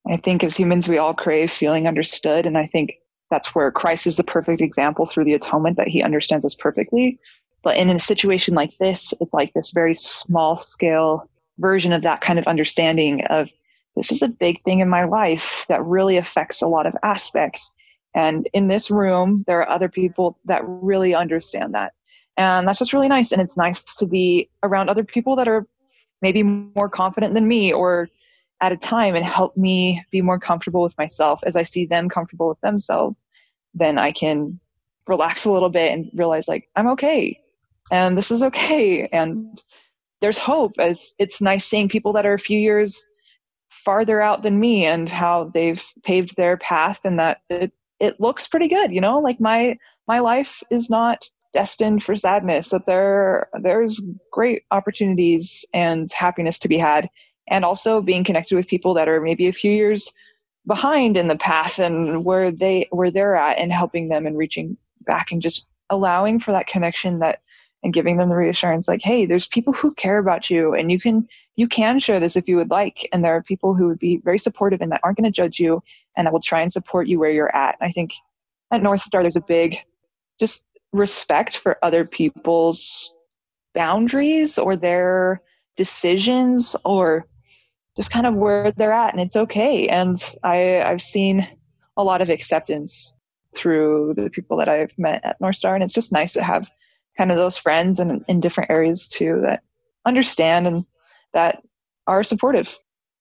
[0.09, 2.47] I think as humans, we all crave feeling understood.
[2.47, 2.95] And I think
[3.31, 7.19] that's where Christ is the perfect example through the atonement that he understands us perfectly.
[7.63, 11.29] But in a situation like this, it's like this very small scale
[11.59, 13.51] version of that kind of understanding of
[13.97, 17.75] this is a big thing in my life that really affects a lot of aspects.
[18.15, 21.93] And in this room, there are other people that really understand that.
[22.37, 23.33] And that's just really nice.
[23.33, 25.67] And it's nice to be around other people that are
[26.23, 28.09] maybe more confident than me or
[28.61, 32.09] at a time and help me be more comfortable with myself as I see them
[32.09, 33.23] comfortable with themselves.
[33.75, 34.59] Then I can
[35.07, 37.39] relax a little bit and realize like I'm okay
[37.91, 39.63] and this is okay and
[40.21, 43.05] there's hope as it's nice seeing people that are a few years
[43.85, 48.47] farther out than me and how they've paved their path and that it, it looks
[48.47, 49.19] pretty good you know?
[49.19, 49.77] Like my
[50.07, 56.69] my life is not destined for sadness that there there's great opportunities and happiness to
[56.69, 57.09] be had.
[57.49, 60.11] And also being connected with people that are maybe a few years
[60.67, 64.77] behind in the path and where they where they're at and helping them and reaching
[65.07, 67.41] back and just allowing for that connection that
[67.85, 70.99] and giving them the reassurance like hey there's people who care about you and you
[70.99, 73.09] can you can share this if you would like.
[73.13, 75.59] And there are people who would be very supportive and that aren't going to judge
[75.59, 75.83] you
[76.17, 77.77] and that will try and support you where you're at.
[77.81, 78.13] I think
[78.73, 79.77] at north star there's a big
[80.41, 83.13] just respect for other people's
[83.75, 85.43] boundaries or their
[85.77, 87.25] decisions or
[87.97, 89.89] just kind of where they're at and it's okay.
[89.89, 91.47] And i i've seen
[91.97, 93.15] a lot of acceptance
[93.55, 96.69] through the people that i've met at north star and it's just nice to have
[97.17, 99.63] kind of those friends and in different areas too that
[100.07, 100.85] understand and
[101.33, 101.63] that
[102.07, 102.79] are supportive.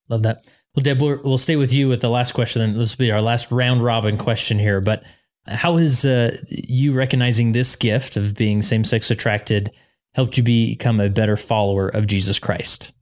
[0.10, 0.46] Love that.
[0.76, 2.62] Well, Deb, we'll, we'll stay with you with the last question.
[2.62, 4.82] And this will be our last round robin question here.
[4.82, 5.04] But
[5.48, 9.72] how has uh, you recognizing this gift of being same sex attracted
[10.14, 12.94] helped you become a better follower of Jesus Christ?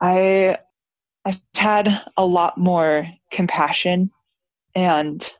[0.00, 0.58] I
[1.24, 4.10] I've had a lot more compassion
[4.74, 5.34] and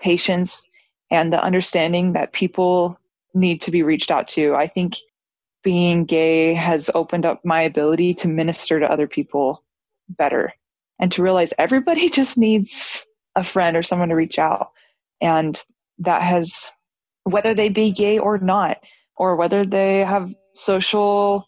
[0.00, 0.68] patience
[1.10, 2.98] and the understanding that people
[3.34, 4.54] need to be reached out to.
[4.54, 4.96] I think
[5.62, 9.64] being gay has opened up my ability to minister to other people
[10.10, 10.52] better
[11.00, 13.04] and to realize everybody just needs
[13.36, 14.70] a friend or someone to reach out.
[15.20, 15.60] And
[15.98, 16.70] that has,
[17.24, 18.78] whether they be gay or not,
[19.16, 21.46] or whether they have social,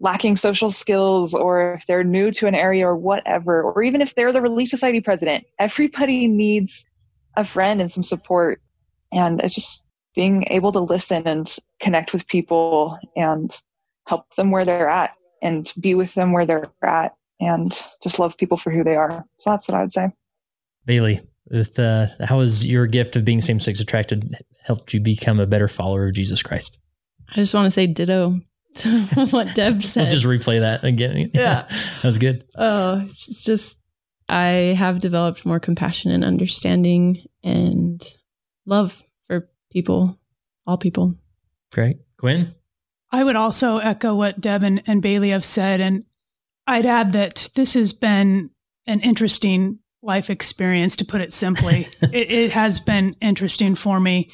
[0.00, 4.14] lacking social skills, or if they're new to an area or whatever, or even if
[4.14, 6.84] they're the Relief Society president, everybody needs
[7.36, 8.60] a friend and some support.
[9.12, 9.85] And it's just,
[10.16, 13.60] being able to listen and connect with people and
[14.06, 17.70] help them where they're at and be with them where they're at and
[18.02, 19.24] just love people for who they are.
[19.38, 20.08] So that's what I would say.
[20.86, 25.38] Bailey, with uh, how has your gift of being same sex attracted helped you become
[25.38, 26.78] a better follower of Jesus Christ?
[27.30, 28.40] I just want to say ditto
[28.76, 29.00] to
[29.30, 30.04] what Deb said.
[30.04, 31.30] I'll just replay that again.
[31.34, 31.66] Yeah.
[32.02, 32.44] that was good.
[32.56, 33.76] Oh, it's just
[34.28, 38.02] I have developed more compassion and understanding and
[38.64, 39.02] love
[39.76, 40.18] people,
[40.66, 41.14] all people.
[41.70, 41.98] Great.
[42.16, 42.54] Gwen?
[43.10, 45.82] I would also echo what Deb and, and Bailey have said.
[45.82, 46.04] And
[46.66, 48.48] I'd add that this has been
[48.86, 51.86] an interesting life experience, to put it simply.
[52.02, 54.30] it, it has been interesting for me.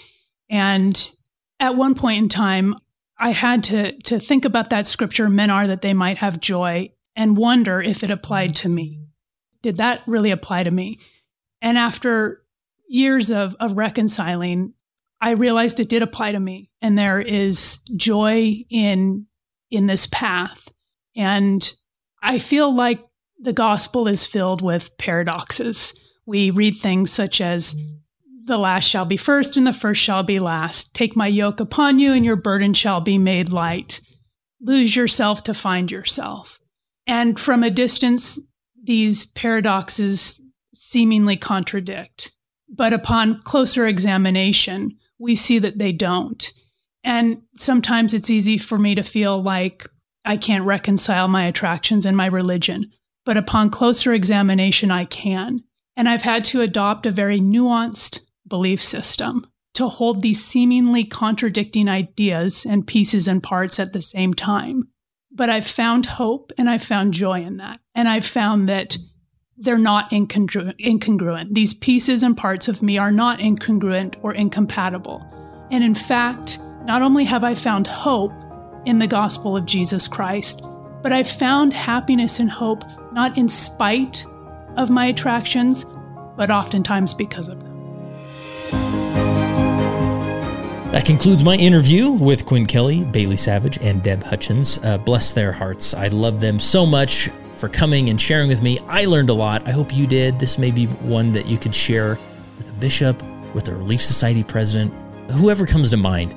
[0.48, 1.10] And
[1.58, 2.76] at one point in time,
[3.18, 6.92] I had to, to think about that scripture, men are that they might have joy,
[7.16, 9.00] and wonder if it applied to me.
[9.60, 11.00] Did that really apply to me?
[11.60, 12.44] And after
[12.88, 14.74] years of, of reconciling,
[15.22, 19.26] I realized it did apply to me and there is joy in
[19.70, 20.68] in this path
[21.14, 21.72] and
[22.20, 23.04] I feel like
[23.40, 25.94] the gospel is filled with paradoxes.
[26.26, 27.76] We read things such as
[28.44, 30.92] the last shall be first and the first shall be last.
[30.92, 34.00] Take my yoke upon you and your burden shall be made light.
[34.60, 36.60] Lose yourself to find yourself.
[37.06, 38.40] And from a distance,
[38.82, 40.40] these paradoxes
[40.74, 42.32] seemingly contradict.
[42.68, 46.52] But upon closer examination, we see that they don't.
[47.04, 49.86] And sometimes it's easy for me to feel like
[50.24, 52.90] I can't reconcile my attractions and my religion,
[53.24, 55.60] but upon closer examination, I can.
[55.96, 61.88] And I've had to adopt a very nuanced belief system to hold these seemingly contradicting
[61.88, 64.88] ideas and pieces and parts at the same time.
[65.30, 67.80] But I've found hope and I've found joy in that.
[67.94, 68.98] And I've found that
[69.62, 71.54] they're not incongruent, incongruent.
[71.54, 75.24] These pieces and parts of me are not incongruent or incompatible.
[75.70, 78.32] And in fact, not only have I found hope
[78.86, 80.62] in the gospel of Jesus Christ,
[81.00, 82.82] but I've found happiness and hope
[83.12, 84.26] not in spite
[84.76, 85.86] of my attractions,
[86.36, 87.70] but oftentimes because of them.
[90.90, 94.78] That concludes my interview with Quinn Kelly, Bailey Savage, and Deb Hutchins.
[94.82, 95.94] Uh, bless their hearts.
[95.94, 97.30] I love them so much
[97.62, 98.76] for coming and sharing with me.
[98.88, 99.68] I learned a lot.
[99.68, 100.40] I hope you did.
[100.40, 102.18] This may be one that you could share
[102.58, 103.22] with a bishop,
[103.54, 104.92] with a Relief Society president,
[105.30, 106.34] whoever comes to mind.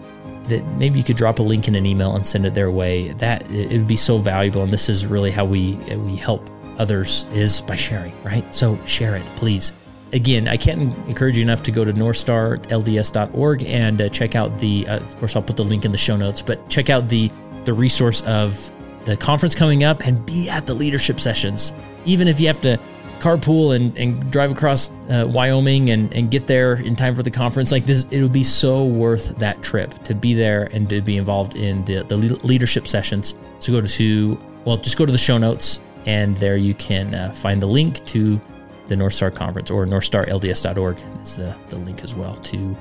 [0.49, 3.07] That maybe you could drop a link in an email and send it their way.
[3.13, 6.47] That it would be so valuable, and this is really how we we help
[6.78, 8.45] others is by sharing, right?
[8.53, 9.73] So share it, please
[10.13, 14.88] again, I can't encourage you enough to go to northstarlds.org and uh, check out the.
[14.88, 17.32] Uh, of course, I'll put the link in the show notes, but check out the
[17.65, 18.71] the resource of
[19.06, 21.74] the conference coming up and be at the leadership sessions,
[22.06, 22.80] even if you have to
[23.20, 27.32] carpool and, and drive across uh, Wyoming and, and get there in time for the
[27.32, 27.72] conference.
[27.72, 31.18] Like this, it would be so worth that trip to be there and to be
[31.18, 33.36] involved in the, the leadership sessions.
[33.60, 37.32] So go to, well, just go to the show notes and there you can uh,
[37.32, 38.39] find the link to
[38.88, 42.76] the North Star Conference or northstarlds.org is the, the link as well to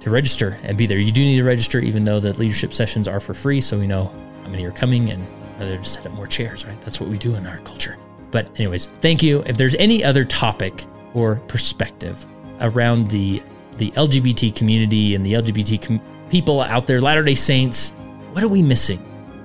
[0.00, 0.98] to register and be there.
[0.98, 3.86] You do need to register, even though the leadership sessions are for free, so we
[3.86, 4.12] know
[4.42, 5.26] how many are coming and
[5.58, 6.80] whether to set up more chairs, right?
[6.82, 7.96] That's what we do in our culture.
[8.30, 9.42] But, anyways, thank you.
[9.46, 10.84] If there's any other topic
[11.14, 12.26] or perspective
[12.60, 13.42] around the
[13.78, 16.00] the LGBT community and the LGBT com-
[16.30, 17.90] people out there, Latter day Saints,
[18.32, 18.98] what are we missing?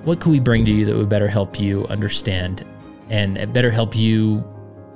[0.04, 2.64] What could we bring to you that would better help you understand
[3.10, 4.42] and better help you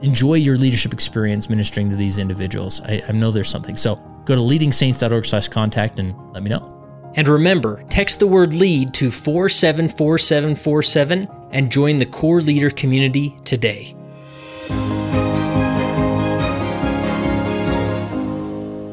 [0.01, 2.81] enjoy your leadership experience ministering to these individuals.
[2.83, 3.77] I, I know there's something.
[3.77, 6.76] So go to leadingsaints.org slash contact and let me know.
[7.17, 13.95] And remember, text the word lead to 474747 and join the core leader community today.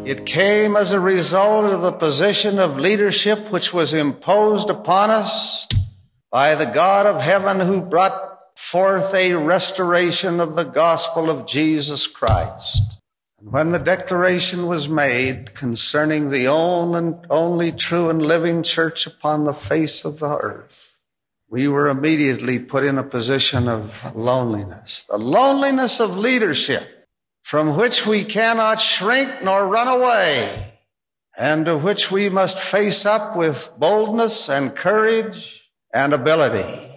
[0.05, 5.67] It came as a result of the position of leadership which was imposed upon us
[6.31, 12.07] by the God of heaven who brought forth a restoration of the gospel of Jesus
[12.07, 13.02] Christ.
[13.45, 20.05] When the declaration was made concerning the only true and living church upon the face
[20.05, 20.97] of the earth,
[21.49, 27.05] we were immediately put in a position of loneliness, the loneliness of leadership
[27.41, 30.79] from which we cannot shrink nor run away
[31.37, 36.92] and to which we must face up with boldness and courage and ability.